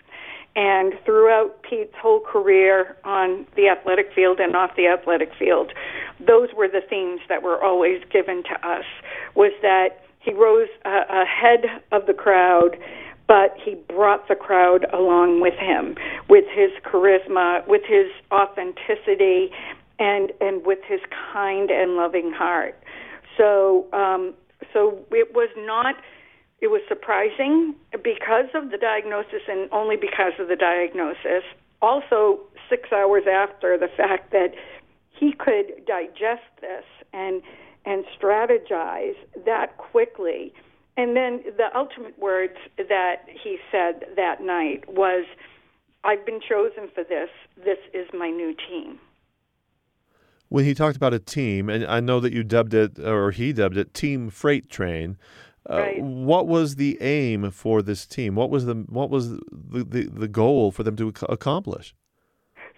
[0.60, 5.72] And throughout Pete's whole career on the athletic field and off the athletic field,
[6.20, 8.84] those were the themes that were always given to us.
[9.36, 12.72] Was that he rose uh, ahead of the crowd,
[13.26, 15.96] but he brought the crowd along with him,
[16.28, 19.52] with his charisma, with his authenticity,
[19.98, 21.00] and and with his
[21.32, 22.76] kind and loving heart.
[23.38, 24.34] So um,
[24.74, 25.96] so it was not
[26.62, 31.44] it was surprising because of the diagnosis and only because of the diagnosis.
[31.82, 34.54] Also, six hours after the fact that
[35.12, 37.42] he could digest this and
[37.86, 40.54] and strategize that quickly.
[40.98, 45.26] And then the ultimate words that he said that night was,
[46.04, 47.30] I've been chosen for this.
[47.56, 49.00] This is my new team.
[50.50, 53.54] When he talked about a team, and I know that you dubbed it, or he
[53.54, 55.18] dubbed it, Team Frate Train,
[55.70, 56.02] Uh, right.
[56.02, 58.36] What was the aim for this team?
[58.36, 59.40] What was the what was the,
[59.88, 61.94] the, the goal for them to accomplish?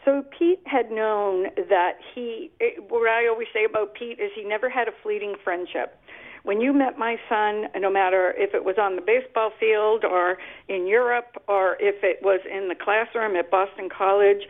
[0.03, 2.51] So Pete had known that he.
[2.59, 5.99] Eh, what I always say about Pete is he never had a fleeting friendship.
[6.43, 10.37] When you met my son, no matter if it was on the baseball field or
[10.67, 14.47] in Europe or if it was in the classroom at Boston College,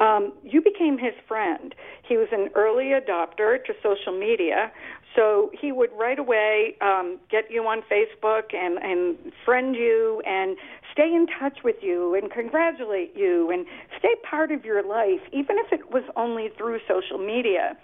[0.00, 1.74] um, you became his friend.
[2.06, 4.72] He was an early adopter to social media,
[5.14, 10.56] so he would right away um, get you on Facebook and, and friend you and
[10.92, 13.66] stay in touch with you and congratulate you and
[13.98, 17.76] stay part of your life, even if it was only through social media.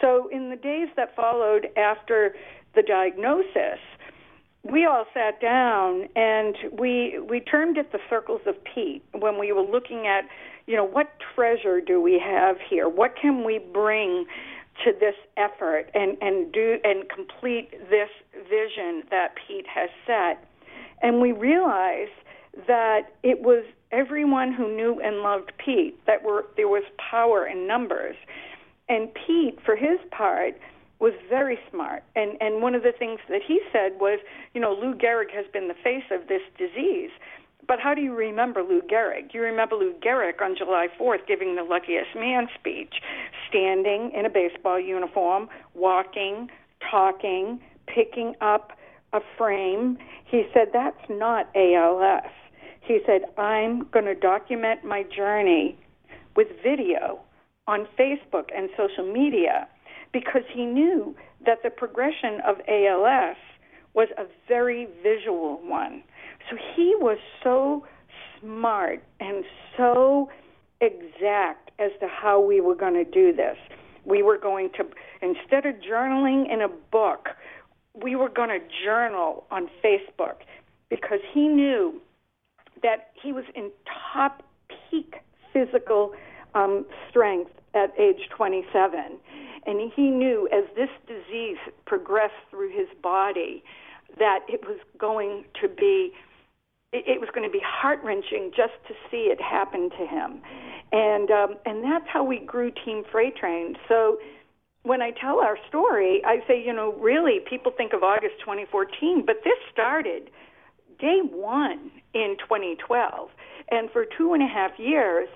[0.00, 2.34] So, in the days that followed after
[2.74, 3.80] the diagnosis,
[4.62, 9.52] we all sat down and we we termed it the circles of Pete when we
[9.52, 10.28] were looking at,
[10.66, 12.88] you know, what treasure do we have here?
[12.88, 14.26] What can we bring
[14.84, 20.44] to this effort and, and do and complete this vision that Pete has set.
[21.02, 22.10] And we realized
[22.66, 27.66] that it was everyone who knew and loved Pete that were there was power in
[27.66, 28.16] numbers.
[28.88, 30.54] And Pete, for his part,
[30.98, 32.02] was very smart.
[32.14, 34.20] And and one of the things that he said was,
[34.54, 37.10] you know, Lou Gehrig has been the face of this disease.
[37.66, 39.34] But how do you remember Lou Gehrig?
[39.34, 42.94] You remember Lou Gehrig on July 4th giving the luckiest man speech,
[43.48, 46.48] standing in a baseball uniform, walking,
[46.88, 48.72] talking, picking up
[49.12, 49.98] a frame?
[50.24, 52.30] He said, That's not ALS.
[52.80, 55.76] He said, I'm going to document my journey
[56.36, 57.20] with video
[57.66, 59.68] on Facebook and social media
[60.12, 63.36] because he knew that the progression of ALS
[63.94, 66.02] was a very visual one.
[66.50, 67.84] So he was so
[68.40, 69.44] smart and
[69.76, 70.30] so
[70.80, 73.56] exact as to how we were going to do this.
[74.04, 74.84] We were going to,
[75.22, 77.28] instead of journaling in a book,
[77.94, 80.36] we were going to journal on Facebook
[80.88, 82.00] because he knew
[82.82, 83.70] that he was in
[84.12, 84.42] top
[84.90, 85.16] peak
[85.52, 86.12] physical
[86.56, 89.18] um, strength at age 27.
[89.66, 93.62] And he knew as this disease progressed through his body
[94.18, 96.12] that it was going to be
[96.92, 100.40] it, was going to be heart wrenching just to see it happen to him,
[100.92, 103.74] and um, and that's how we grew Team Frate Train.
[103.88, 104.18] So
[104.84, 109.24] when I tell our story, I say, you know, really, people think of August 2014,
[109.26, 110.30] but this started
[111.00, 113.30] day one in 2012,
[113.70, 115.28] and for two and a half years,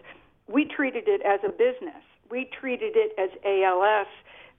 [0.51, 2.03] we treated it as a business.
[2.31, 4.07] We treated it as ALS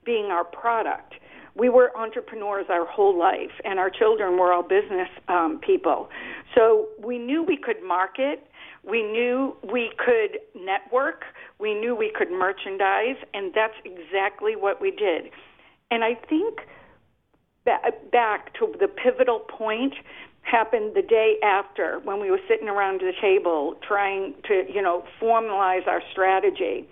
[0.04, 1.14] being our product
[1.54, 6.08] we were entrepreneurs our whole life, and our children were all business um, people.
[6.54, 8.46] So we knew we could market,
[8.88, 11.24] we knew we could network,
[11.58, 15.30] we knew we could merchandise, and that's exactly what we did.
[15.90, 16.60] And I think
[17.64, 19.94] that back to the pivotal point
[20.42, 25.04] happened the day after when we were sitting around the table trying to, you know,
[25.20, 26.86] formalize our strategy.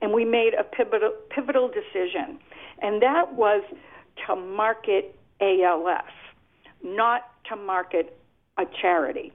[0.00, 2.38] And we made a pivotal, pivotal decision.
[2.80, 3.62] And that was
[4.26, 6.04] to market ALS,
[6.82, 8.16] not to market
[8.58, 9.32] a charity.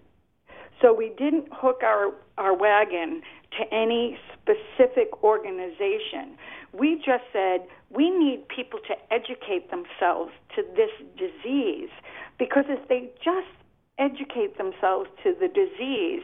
[0.81, 3.21] So we didn't hook our, our wagon
[3.57, 6.37] to any specific organization.
[6.73, 11.89] We just said we need people to educate themselves to this disease
[12.37, 13.47] because if they just
[13.99, 16.23] educate themselves to the disease,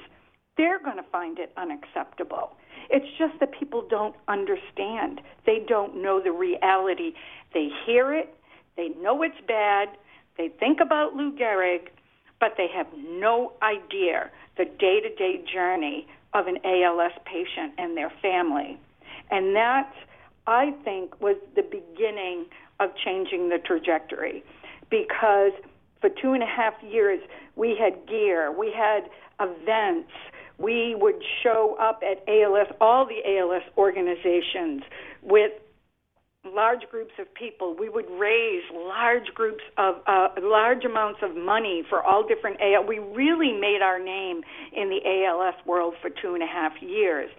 [0.57, 2.51] they're going to find it unacceptable.
[2.89, 5.21] It's just that people don't understand.
[5.45, 7.13] They don't know the reality.
[7.53, 8.33] They hear it,
[8.75, 9.89] they know it's bad.
[10.37, 11.89] They think about Lou Gehrig,
[12.39, 17.95] but they have no idea the day to day journey of an ALS patient and
[17.95, 18.79] their family.
[19.29, 19.93] And that,
[20.47, 22.45] I think, was the beginning
[22.79, 24.43] of changing the trajectory
[24.89, 25.51] because
[26.03, 27.21] for two and a half years
[27.55, 29.03] we had gear, we had
[29.39, 30.11] events,
[30.57, 34.83] we would show up at ALS, all the ALS organizations
[35.21, 35.53] with
[36.45, 37.73] large groups of people.
[37.79, 42.85] We would raise large groups of uh, large amounts of money for all different AL.
[42.85, 44.41] We really made our name
[44.75, 47.29] in the ALS world for two and a half years.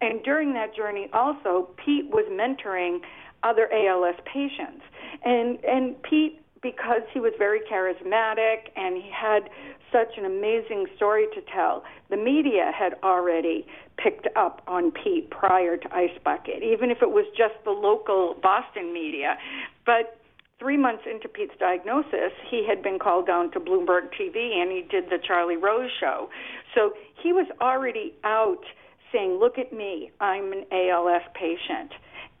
[0.00, 2.98] And during that journey, also, Pete was mentoring
[3.44, 4.82] other ALS patients.
[5.24, 9.48] And, and Pete, because he was very charismatic and he had
[9.92, 15.76] such an amazing story to tell, the media had already picked up on Pete prior
[15.76, 19.36] to Ice Bucket, even if it was just the local Boston media.
[19.86, 20.18] But
[20.58, 24.84] three months into Pete's diagnosis, he had been called down to Bloomberg TV and he
[24.90, 26.28] did the Charlie Rose show.
[26.74, 26.92] So
[27.22, 28.62] he was already out
[29.12, 31.92] saying, "Look at me, I'm an ALS patient,"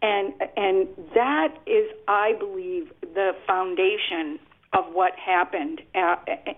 [0.02, 4.38] and and that is, I believe, the foundation
[4.72, 5.80] of what happened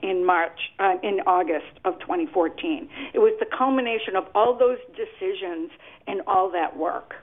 [0.03, 2.89] in March, uh, in August of 2014.
[3.15, 5.71] It was the culmination of all those decisions
[6.09, 7.15] and all that work.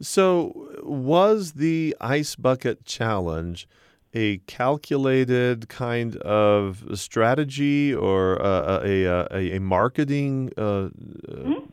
[0.00, 3.66] So, was the Ice Bucket Challenge
[4.12, 11.64] a calculated kind of strategy or a, a, a, a marketing uh, mm-hmm.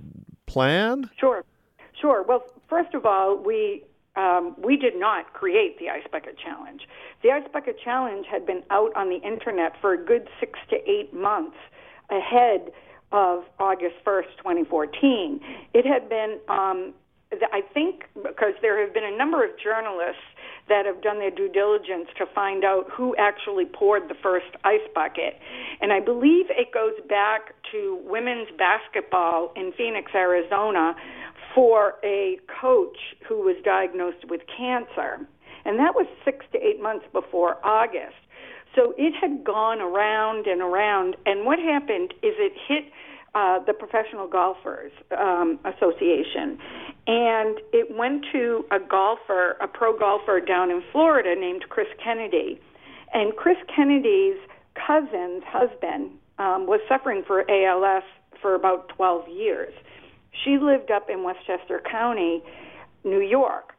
[0.45, 1.09] plan?
[1.19, 1.43] Sure,
[1.99, 2.23] sure.
[2.23, 2.43] Well,
[2.73, 3.83] first of all, we
[4.15, 6.81] um, we did not create the Ice Bucket Challenge.
[7.23, 10.75] The Ice Bucket Challenge had been out on the internet for a good six to
[10.89, 11.57] eight months
[12.11, 12.71] ahead
[13.11, 15.39] of August 1st, 2014.
[15.73, 16.93] It had been, um,
[17.31, 20.21] I think, because there have been a number of journalists
[20.69, 24.85] that have done their due diligence to find out who actually poured the first ice
[24.93, 25.39] bucket.
[25.81, 30.95] And I believe it goes back to women's basketball in Phoenix, Arizona,
[31.53, 32.97] for a coach
[33.27, 35.27] who was diagnosed with cancer.
[35.65, 38.15] And that was six to eight months before August.
[38.75, 41.15] So it had gone around and around.
[41.25, 42.91] And what happened is it hit
[43.35, 46.57] uh, the Professional Golfers um, Association.
[47.05, 52.59] And it went to a golfer, a pro golfer down in Florida named Chris Kennedy.
[53.13, 54.37] And Chris Kennedy's
[54.75, 58.03] cousin's husband um, was suffering for ALS
[58.41, 59.73] for about 12 years.
[60.43, 62.41] She lived up in Westchester County,
[63.03, 63.73] New York.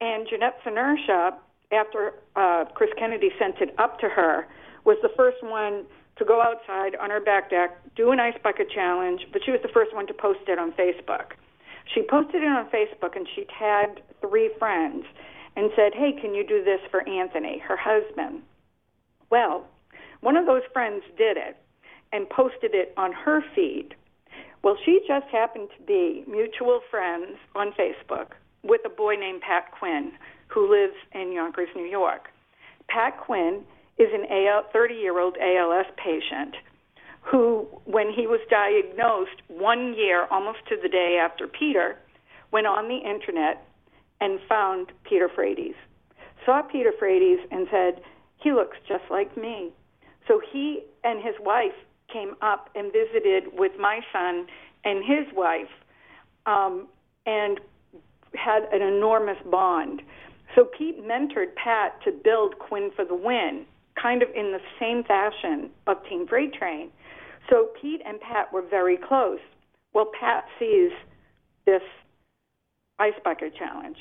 [0.00, 1.34] And Jeanette Senerchia,
[1.72, 4.46] after uh, Chris Kennedy sent it up to her,
[4.84, 5.84] was the first one
[6.16, 9.60] to go outside on her back deck, do an ice bucket challenge, but she was
[9.62, 11.32] the first one to post it on Facebook.
[11.94, 15.04] She posted it on Facebook and she tagged three friends
[15.56, 18.42] and said, Hey, can you do this for Anthony, her husband?
[19.30, 19.66] Well,
[20.20, 21.56] one of those friends did it
[22.12, 23.94] and posted it on her feed.
[24.62, 28.32] Well, she just happened to be mutual friends on Facebook
[28.62, 30.12] with a boy named Pat Quinn
[30.48, 32.28] who lives in Yonkers, New York.
[32.88, 33.62] Pat Quinn
[33.98, 34.26] is an
[34.72, 36.56] 30 year old ALS patient
[37.22, 41.96] who, when he was diagnosed one year, almost to the day after Peter,
[42.52, 43.66] went on the internet
[44.20, 45.74] and found Peter Frates.
[46.44, 48.00] Saw Peter Frates and said,
[48.42, 49.72] He looks just like me.
[50.28, 51.74] So he and his wife
[52.16, 54.46] came up and visited with my son
[54.84, 55.68] and his wife
[56.46, 56.86] um,
[57.26, 57.60] and
[58.34, 60.00] had an enormous bond.
[60.54, 63.66] So Pete mentored Pat to build Quinn for the Win,
[64.00, 66.90] kind of in the same fashion of Team Frate Train.
[67.50, 69.40] So Pete and Pat were very close.
[69.92, 70.92] Well, Pat sees
[71.66, 71.82] this
[72.98, 73.96] ice bucket challenge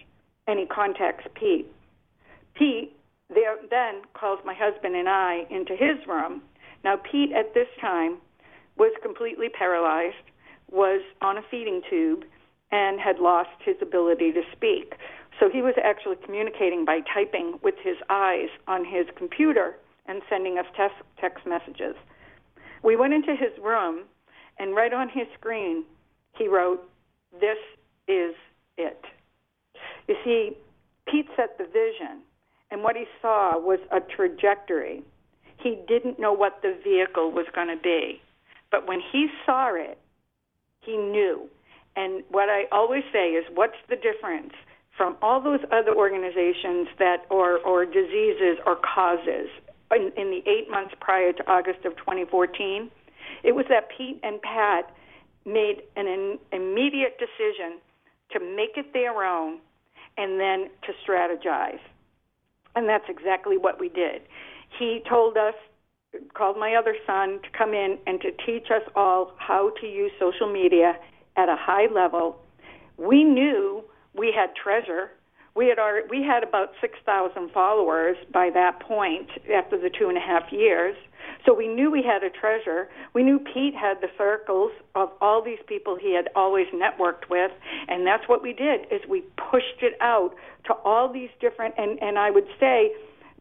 [0.47, 1.67] and he contacts Pete.
[2.53, 2.95] Pete
[3.33, 6.43] there, then calls my husband and I into his room
[6.85, 8.17] now, Pete at this time
[8.77, 10.29] was completely paralyzed,
[10.71, 12.25] was on a feeding tube,
[12.71, 14.93] and had lost his ability to speak.
[15.39, 20.59] So he was actually communicating by typing with his eyes on his computer and sending
[20.59, 21.95] us text, text messages.
[22.83, 24.03] We went into his room,
[24.59, 25.85] and right on his screen,
[26.37, 26.87] he wrote,
[27.41, 27.57] This
[28.07, 28.35] is
[28.77, 29.03] it.
[30.07, 30.51] You see,
[31.07, 32.21] Pete set the vision,
[32.69, 35.01] and what he saw was a trajectory
[35.65, 38.21] he didn't know what the vehicle was going to be.
[38.69, 39.97] But when he saw it,
[40.81, 41.49] he knew.
[41.95, 44.53] And what I always say is, what's the difference
[44.95, 49.49] from all those other organizations that, or, or diseases or causes
[49.89, 52.91] in, in the eight months prior to August of 2014?
[53.43, 54.93] It was that Pete and Pat
[55.47, 57.79] made an, an immediate decision
[58.33, 59.57] to make it their own
[60.15, 61.79] and then to strategize.
[62.75, 64.21] And that's exactly what we did
[64.77, 65.53] he told us,
[66.33, 70.11] called my other son to come in and to teach us all how to use
[70.19, 70.93] social media
[71.35, 72.37] at a high level.
[72.97, 75.11] We knew we had treasure.
[75.55, 80.09] We had already, we had about six thousand followers by that point after the two
[80.09, 80.95] and a half years.
[81.45, 82.89] So we knew we had a treasure.
[83.13, 87.51] We knew Pete had the circles of all these people he had always networked with,
[87.87, 89.21] and that's what we did is we
[89.51, 90.31] pushed it out
[90.65, 92.91] to all these different and and I would say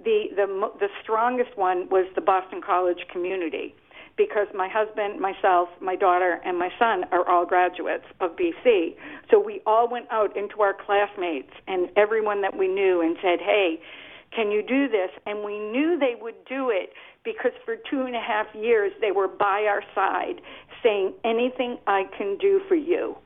[0.04, 3.74] the the the strongest one was the Boston College community
[4.16, 8.94] because my husband, myself, my daughter, and my son are all graduates of BC.
[9.30, 13.40] So we all went out into our classmates and everyone that we knew and said,
[13.40, 13.80] hey,
[14.34, 15.10] can you do this?
[15.26, 16.92] And we knew they would do it
[17.24, 20.40] because for two and a half years they were by our side
[20.82, 23.16] saying, anything I can do for you.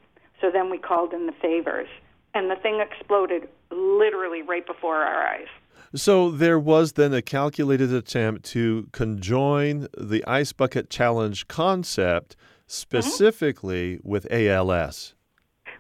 [0.41, 1.89] So then we called in the favors.
[2.35, 5.49] And the thing exploded literally right before our eyes.
[5.95, 12.37] So there was then a calculated attempt to conjoin the Ice Bucket Challenge concept
[12.67, 14.09] specifically mm-hmm.
[14.09, 15.15] with ALS.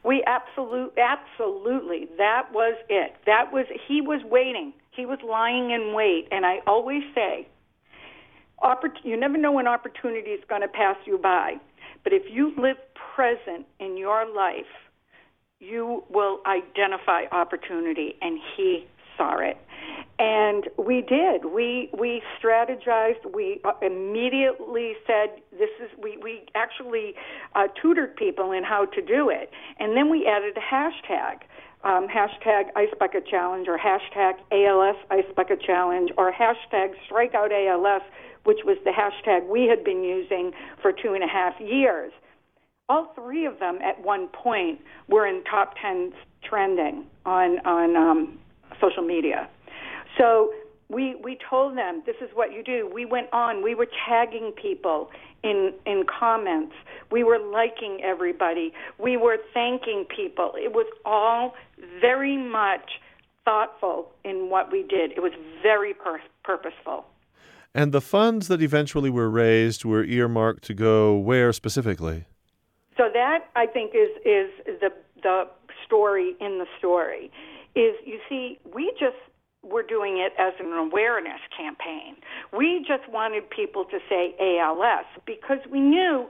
[0.04, 3.16] We absolutely, absolutely, that was it.
[3.26, 4.72] That was, he was waiting.
[4.92, 6.28] He was lying in wait.
[6.30, 7.46] And I always say,
[8.62, 11.56] oppor- you never know when opportunity is going to pass you by.
[12.02, 12.76] But if you live
[13.14, 14.64] present in your life,
[15.60, 18.86] you will identify opportunity, and he
[19.18, 19.58] saw it.
[20.20, 21.44] And we did.
[21.44, 23.32] We we strategized.
[23.32, 25.90] We uh, immediately said this is.
[26.02, 27.14] We we actually
[27.54, 31.42] uh, tutored people in how to do it, and then we added a hashtag.
[31.84, 38.02] Um, hashtag Ice Bucket Challenge or hashtag ALS Ice Bucket Challenge or hashtag Strikeout ALS,
[38.42, 40.50] which was the hashtag we had been using
[40.82, 42.10] for two and a half years.
[42.88, 46.12] All three of them at one point were in top 10
[46.42, 48.38] trending on, on um,
[48.80, 49.48] social media.
[50.16, 50.52] So
[50.88, 52.90] we we told them this is what you do.
[52.92, 53.62] We went on.
[53.62, 55.10] We were tagging people
[55.42, 56.74] in in comments.
[57.10, 58.72] We were liking everybody.
[58.98, 60.52] We were thanking people.
[60.56, 61.54] It was all
[62.00, 63.00] very much
[63.44, 65.12] thoughtful in what we did.
[65.12, 67.06] It was very pur- purposeful.
[67.74, 72.24] And the funds that eventually were raised were earmarked to go where specifically?
[72.96, 74.50] So that I think is is
[74.80, 74.90] the
[75.22, 75.48] the
[75.84, 77.30] story in the story
[77.78, 79.16] is you see we just
[79.62, 82.16] were doing it as an awareness campaign.
[82.56, 86.28] We just wanted people to say ALS because we knew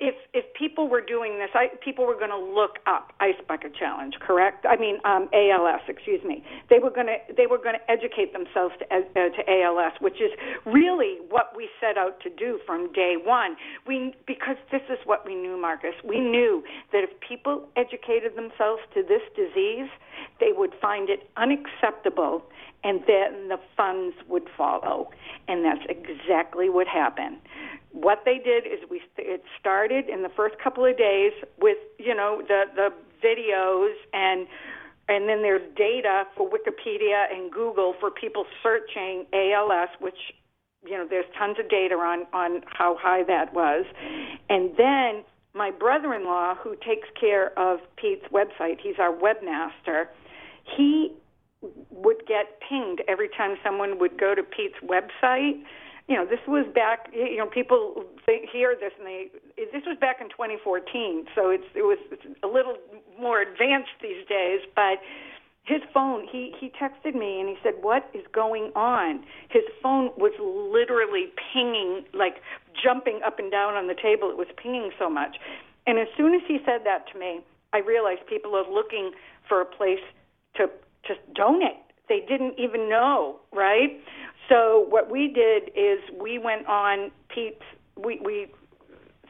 [0.00, 3.76] if if people were doing this, I, people were going to look up Ice Bucket
[3.76, 4.64] Challenge, correct?
[4.68, 6.42] I mean um, ALS, excuse me.
[6.68, 10.20] They were going to they were going to educate themselves to, uh, to ALS, which
[10.20, 10.32] is
[10.64, 13.56] really what we set out to do from day one.
[13.86, 15.94] We because this is what we knew, Marcus.
[16.02, 19.90] We knew that if people educated themselves to this disease,
[20.40, 22.42] they would find it unacceptable
[22.82, 25.10] and then the funds would follow.
[25.48, 27.38] And that's exactly what happened.
[27.92, 32.14] What they did is we it started in the first couple of days with you
[32.14, 32.90] know the the
[33.24, 34.46] videos and
[35.08, 40.32] and then there's data for Wikipedia and Google for people searching ALS, which
[40.84, 43.84] you know there's tons of data on on how high that was,
[44.48, 50.06] and then my brother-in-law who takes care of Pete's website, he's our webmaster.
[50.76, 51.12] He
[51.90, 55.62] would get pinged every time someone would go to Pete's website.
[56.08, 57.10] You know, this was back.
[57.12, 59.28] You know, people think, hear this and they.
[59.72, 62.76] This was back in 2014, so it's it was it's a little
[63.20, 64.60] more advanced these days.
[64.74, 64.98] But
[65.64, 70.10] his phone, he he texted me and he said, "What is going on?" His phone
[70.16, 72.42] was literally pinging, like
[72.74, 74.30] jumping up and down on the table.
[74.30, 75.36] It was pinging so much.
[75.86, 77.40] And as soon as he said that to me,
[77.72, 79.12] I realized people are looking
[79.48, 80.02] for a place
[80.56, 80.68] to
[81.10, 81.82] just donate.
[82.08, 84.00] They didn't even know, right?
[84.48, 87.62] So what we did is we went on Pete's.
[87.96, 88.46] We we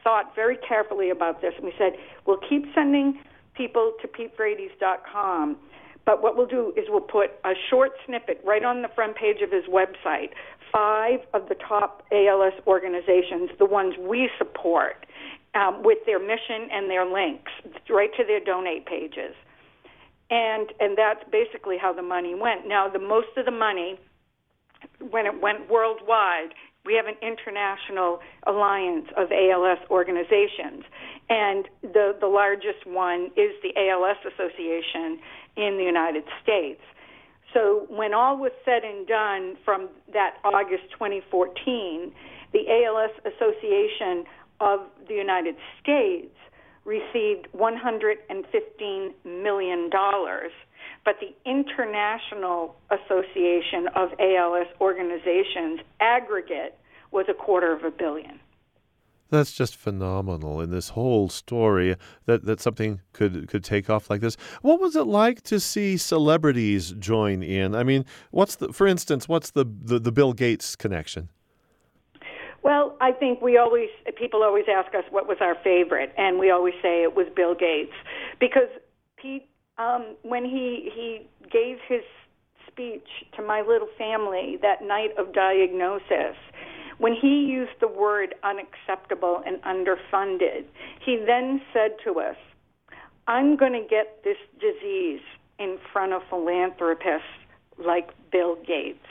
[0.03, 1.93] thought very carefully about this, and we said
[2.25, 3.19] we'll keep sending
[3.55, 5.57] people to PeteFrates.com.
[6.05, 9.41] But what we'll do is we'll put a short snippet right on the front page
[9.43, 10.29] of his website.
[10.71, 15.05] Five of the top ALS organizations, the ones we support,
[15.53, 17.51] um, with their mission and their links,
[17.89, 19.35] right to their donate pages
[20.31, 22.67] and and that's basically how the money went.
[22.67, 23.99] Now, the most of the money,
[25.11, 26.55] when it went worldwide,
[26.85, 30.83] we have an international alliance of ALS organizations,
[31.29, 35.19] and the the largest one is the ALS Association
[35.57, 36.81] in the United States.
[37.53, 42.13] So when all was said and done from that August 2014,
[42.53, 44.23] the ALS Association
[44.61, 44.79] of
[45.09, 46.33] the United States
[46.85, 49.89] received $115 million,
[51.05, 56.77] but the International Association of ALS Organizations aggregate
[57.11, 58.39] was a quarter of a billion.
[59.29, 64.19] That's just phenomenal in this whole story that, that something could could take off like
[64.19, 64.35] this.
[64.61, 67.73] What was it like to see celebrities join in?
[67.73, 71.29] I mean, what's the for instance, what's the, the, the Bill Gates connection?
[72.63, 76.51] Well, I think we always people always ask us what was our favorite, and we
[76.51, 77.93] always say it was Bill Gates
[78.39, 78.69] because
[79.17, 82.01] Pete, um, when he he gave his
[82.67, 86.37] speech to my little family that night of diagnosis,
[86.99, 90.65] when he used the word unacceptable and underfunded,
[91.03, 92.37] he then said to us,
[93.27, 95.21] "I'm going to get this disease
[95.57, 97.27] in front of philanthropists
[97.79, 99.07] like Bill Gates."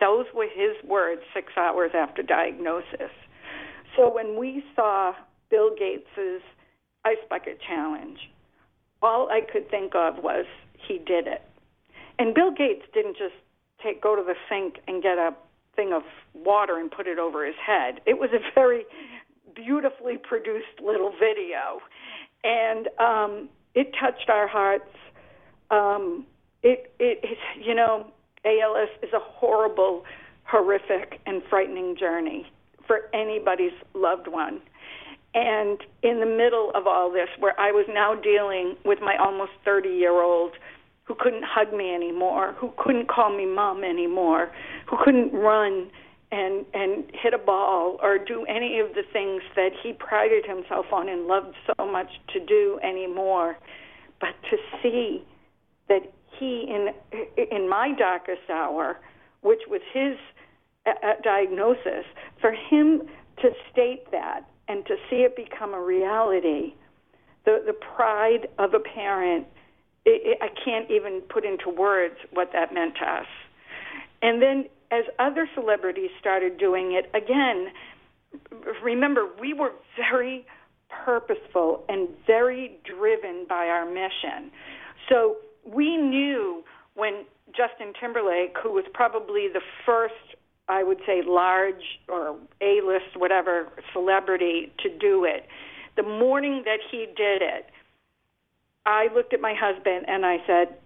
[0.00, 3.12] Those were his words six hours after diagnosis.
[3.96, 5.12] So when we saw
[5.50, 6.42] Bill Gates's
[7.04, 8.18] ice bucket challenge,
[9.02, 10.46] all I could think of was
[10.86, 11.42] he did it.
[12.18, 13.34] And Bill Gates didn't just
[13.82, 15.34] take go to the sink and get a
[15.74, 16.02] thing of
[16.34, 18.00] water and put it over his head.
[18.06, 18.84] It was a very
[19.54, 21.80] beautifully produced little video,
[22.44, 24.90] and um, it touched our hearts.
[25.70, 26.26] Um,
[26.62, 28.12] it, it, it, you know,
[28.44, 30.04] ALS is a horrible,
[30.44, 32.46] horrific, and frightening journey
[32.86, 34.60] for anybody's loved one.
[35.34, 39.52] And in the middle of all this, where I was now dealing with my almost
[39.64, 40.52] 30 year old
[41.04, 44.50] who couldn't hug me anymore, who couldn't call me mom anymore,
[44.86, 45.90] who couldn't run
[46.32, 50.86] and and hit a ball or do any of the things that he prided himself
[50.92, 53.56] on and loved so much to do anymore
[54.20, 55.24] but to see
[55.88, 56.88] that he in
[57.36, 58.98] in my darkest hour,
[59.42, 60.16] which was his
[60.86, 62.04] uh, uh, diagnosis,
[62.40, 63.02] for him
[63.42, 66.74] to state that and to see it become a reality,
[67.44, 69.46] the the pride of a parent,
[70.04, 73.26] it, it, I can't even put into words what that meant to us.
[74.22, 77.68] And then as other celebrities started doing it again,
[78.82, 80.46] remember we were very
[81.04, 84.50] purposeful and very driven by our mission.
[85.08, 90.14] So we knew when Justin Timberlake, who was probably the first,
[90.68, 95.46] I would say, large or A list, whatever, celebrity to do it,
[95.96, 97.66] the morning that he did it,
[98.86, 100.78] I looked at my husband and I said,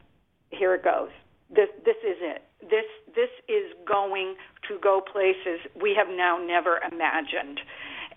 [0.50, 1.10] Here it goes.
[1.54, 2.42] This this is it.
[2.62, 4.34] This this is going
[4.68, 7.60] to go places we have now never imagined.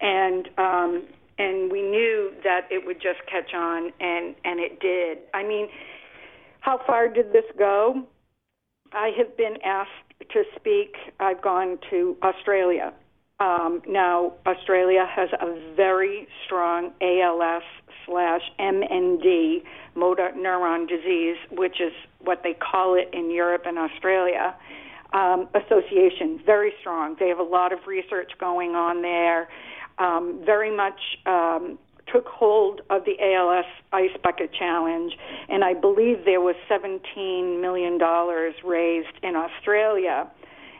[0.01, 1.03] And um
[1.38, 5.20] and we knew that it would just catch on and and it did.
[5.34, 5.68] I mean,
[6.60, 8.03] how far did this go?
[8.93, 9.91] I have been asked
[10.32, 10.95] to speak.
[11.20, 12.93] I've gone to Australia.
[13.39, 17.64] Um, now, Australia has a very strong ALS
[18.05, 19.64] slash MND,
[19.95, 24.55] motor neuron disease, which is what they call it in Europe and Australia,
[25.14, 26.41] um, association.
[26.45, 27.16] Very strong.
[27.20, 29.47] They have a lot of research going on there.
[29.99, 31.78] Um, very much um,
[32.12, 35.14] took hold of the ALS Ice Bucket Challenge,
[35.49, 37.97] and I believe there was $17 million
[38.64, 40.30] raised in Australia.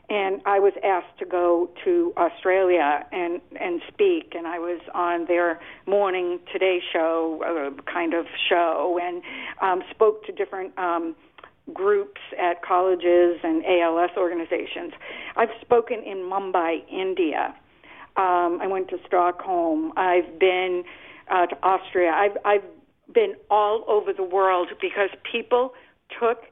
[0.10, 5.26] And I was asked to go to Australia and and speak, and I was on
[5.28, 9.22] their morning Today Show uh, kind of show, and
[9.62, 11.14] um, spoke to different um,
[11.74, 14.94] groups at colleges and ALS organizations.
[15.36, 17.54] I've spoken in Mumbai, India.
[18.16, 19.92] Um, I went to Stockholm.
[19.98, 20.84] I've been
[21.30, 22.12] uh, to Austria.
[22.12, 22.64] I've I've
[23.14, 25.74] been all over the world because people
[26.20, 26.44] took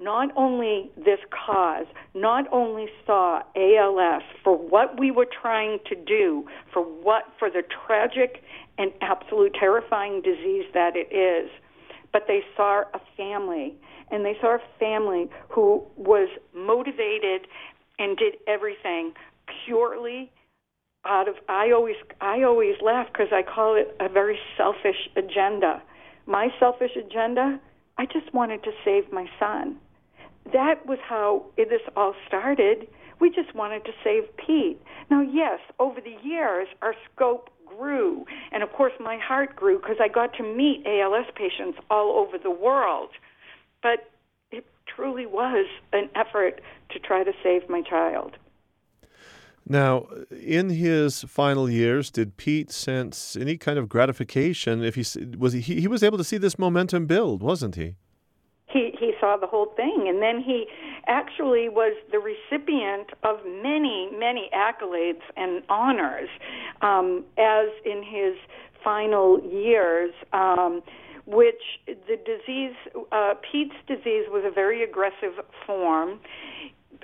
[0.00, 6.46] not only this cause, not only saw ALS for what we were trying to do,
[6.72, 8.42] for what for the tragic
[8.78, 11.50] and absolute terrifying disease that it is,
[12.12, 13.74] but they saw a family
[14.10, 17.46] and they saw a family who was motivated
[17.98, 19.12] and did everything
[19.66, 20.30] purely
[21.04, 25.82] out of I always I always laugh because I call it a very selfish agenda.
[26.26, 27.60] My selfish agenda,
[27.96, 29.78] I just wanted to save my son.
[30.52, 32.88] That was how this all started.
[33.20, 34.80] We just wanted to save Pete.
[35.10, 38.24] Now, yes, over the years, our scope grew.
[38.52, 42.38] And of course, my heart grew because I got to meet ALS patients all over
[42.38, 43.10] the world.
[43.82, 44.10] But
[44.50, 48.36] it truly was an effort to try to save my child.
[49.68, 54.82] Now, in his final years, did Pete sense any kind of gratification?
[54.82, 55.04] If he
[55.36, 57.96] was he, he was able to see this momentum build, wasn't he?
[58.66, 60.66] He he saw the whole thing, and then he
[61.06, 66.30] actually was the recipient of many many accolades and honors,
[66.80, 68.36] um, as in his
[68.82, 70.12] final years.
[70.32, 70.82] Um,
[71.26, 72.72] which the disease,
[73.12, 75.34] uh, Pete's disease was a very aggressive
[75.66, 76.20] form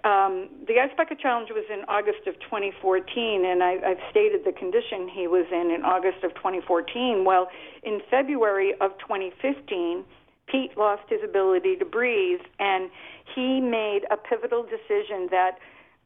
[0.03, 4.53] um, the Ice Bucket Challenge was in August of 2014, and I, I've stated the
[4.53, 7.25] condition he was in in August of 2014.
[7.25, 7.49] Well,
[7.83, 10.05] in February of 2015,
[10.47, 12.91] Pete lost his ability to breathe, and
[13.35, 15.59] he made a pivotal decision that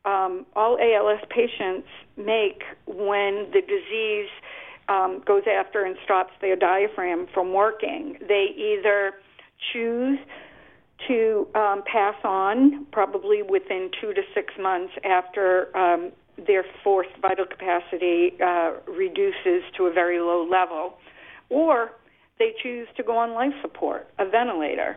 [0.04, 4.30] um, all ALS patients make when the disease
[4.88, 8.16] um, goes after and stops their diaphragm from working.
[8.26, 9.14] They either
[9.72, 10.18] choose
[11.06, 16.10] to um, pass on, probably within two to six months after um,
[16.46, 20.94] their forced vital capacity uh, reduces to a very low level,
[21.48, 21.92] or
[22.38, 24.96] they choose to go on life support, a ventilator.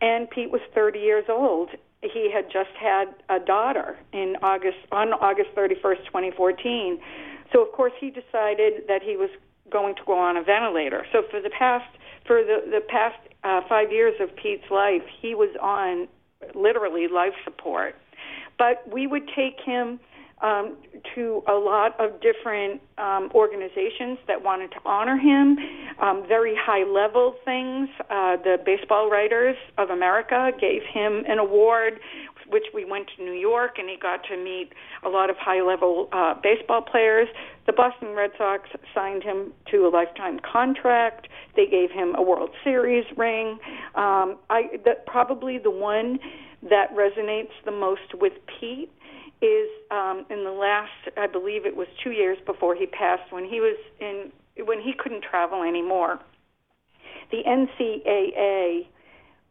[0.00, 1.70] And Pete was 30 years old.
[2.02, 6.98] He had just had a daughter in August on August 31st, 2014.
[7.52, 9.30] So of course he decided that he was
[9.70, 11.06] going to go on a ventilator.
[11.12, 11.86] So for the past
[12.26, 13.16] for the the past
[13.46, 16.08] uh, five years of Pete's life, he was on
[16.54, 17.94] literally life support.
[18.58, 20.00] But we would take him
[20.42, 20.76] um,
[21.14, 25.56] to a lot of different um, organizations that wanted to honor him,
[26.00, 27.88] um, very high level things.
[28.10, 32.00] Uh, the Baseball Writers of America gave him an award,
[32.48, 34.72] which we went to New York and he got to meet
[35.04, 37.28] a lot of high level uh, baseball players.
[37.66, 41.28] The Boston Red Sox signed him to a lifetime contract.
[41.54, 43.58] They gave him a World Series ring.
[43.94, 46.18] Um, I that probably the one
[46.62, 48.90] that resonates the most with Pete
[49.42, 53.44] is um, in the last, I believe it was two years before he passed, when
[53.44, 54.32] he was in,
[54.64, 56.18] when he couldn't travel anymore.
[57.30, 58.86] The NCAA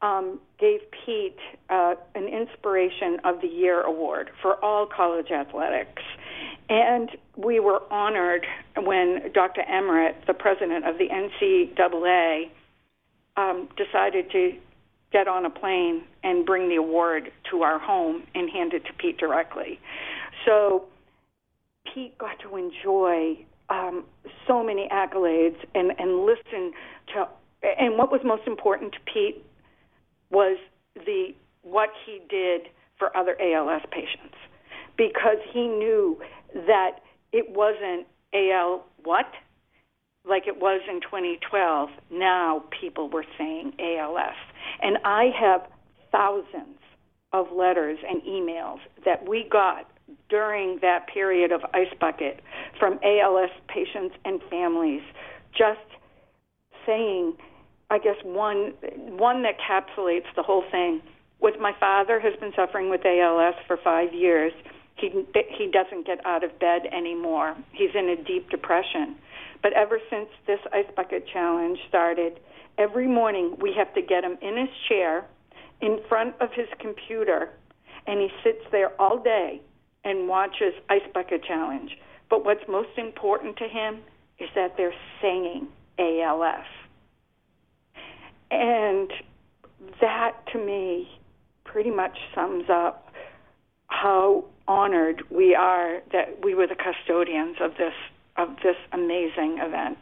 [0.02, 1.38] um, gave Pete
[1.70, 6.04] uh, an Inspiration of the Year award for all college athletics.
[6.70, 9.62] And we were honored when Dr.
[9.62, 12.50] Emmert, the president of the NCAA,
[13.38, 14.54] um, decided to
[15.12, 18.94] get on a plane and bring the award to our home and hand it to
[18.94, 19.80] Pete directly.
[20.46, 20.86] So
[21.94, 23.38] Pete got to enjoy
[23.70, 24.06] um,
[24.48, 26.74] so many accolades and, and listen
[27.14, 27.28] to.
[27.80, 29.44] And what was most important to Pete
[30.30, 30.58] was
[30.96, 32.62] the what he did
[32.98, 34.36] for other ALS patients,
[34.98, 36.20] because he knew
[36.54, 37.00] that
[37.32, 39.26] it wasn't AL what
[40.28, 41.90] like it was in 2012.
[42.12, 44.36] Now people were saying ALS.
[44.82, 45.62] And I have
[46.12, 46.80] thousands
[47.34, 49.90] of letters and emails that we got
[50.30, 52.42] during that period of Ice Bucket
[52.80, 55.02] from ALS patients and families
[55.52, 55.80] just
[56.86, 57.34] saying,
[57.90, 58.74] I guess one
[59.18, 61.02] one that encapsulates the whole thing.
[61.40, 64.54] With my father has been suffering with ALS for 5 years.
[64.96, 65.10] He
[65.58, 67.56] he doesn't get out of bed anymore.
[67.74, 69.16] He's in a deep depression.
[69.62, 72.40] But ever since this Ice Bucket Challenge started,
[72.78, 75.26] every morning we have to get him in his chair
[75.82, 77.50] in front of his computer
[78.08, 79.62] and he sits there all day
[80.04, 81.98] and watches Ice Bucket Challenge.
[82.30, 84.00] But what's most important to him
[84.40, 85.68] is that they're singing
[85.98, 86.66] ALS.
[88.56, 89.12] And
[90.00, 91.20] that to me
[91.66, 93.12] pretty much sums up
[93.88, 97.94] how honored we are that we were the custodians of this
[98.38, 99.98] of this amazing event.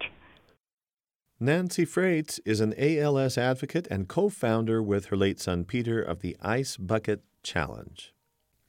[1.40, 6.22] Nancy Frates is an ALS advocate and co founder with her late son Peter of
[6.22, 8.14] the Ice Bucket Challenge.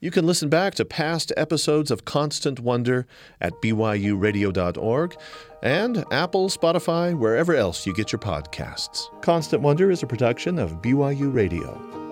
[0.01, 3.07] You can listen back to past episodes of Constant Wonder
[3.39, 5.15] at BYURadio.org
[5.63, 9.09] and Apple, Spotify, wherever else you get your podcasts.
[9.21, 12.04] Constant Wonder is a production of BYU Radio.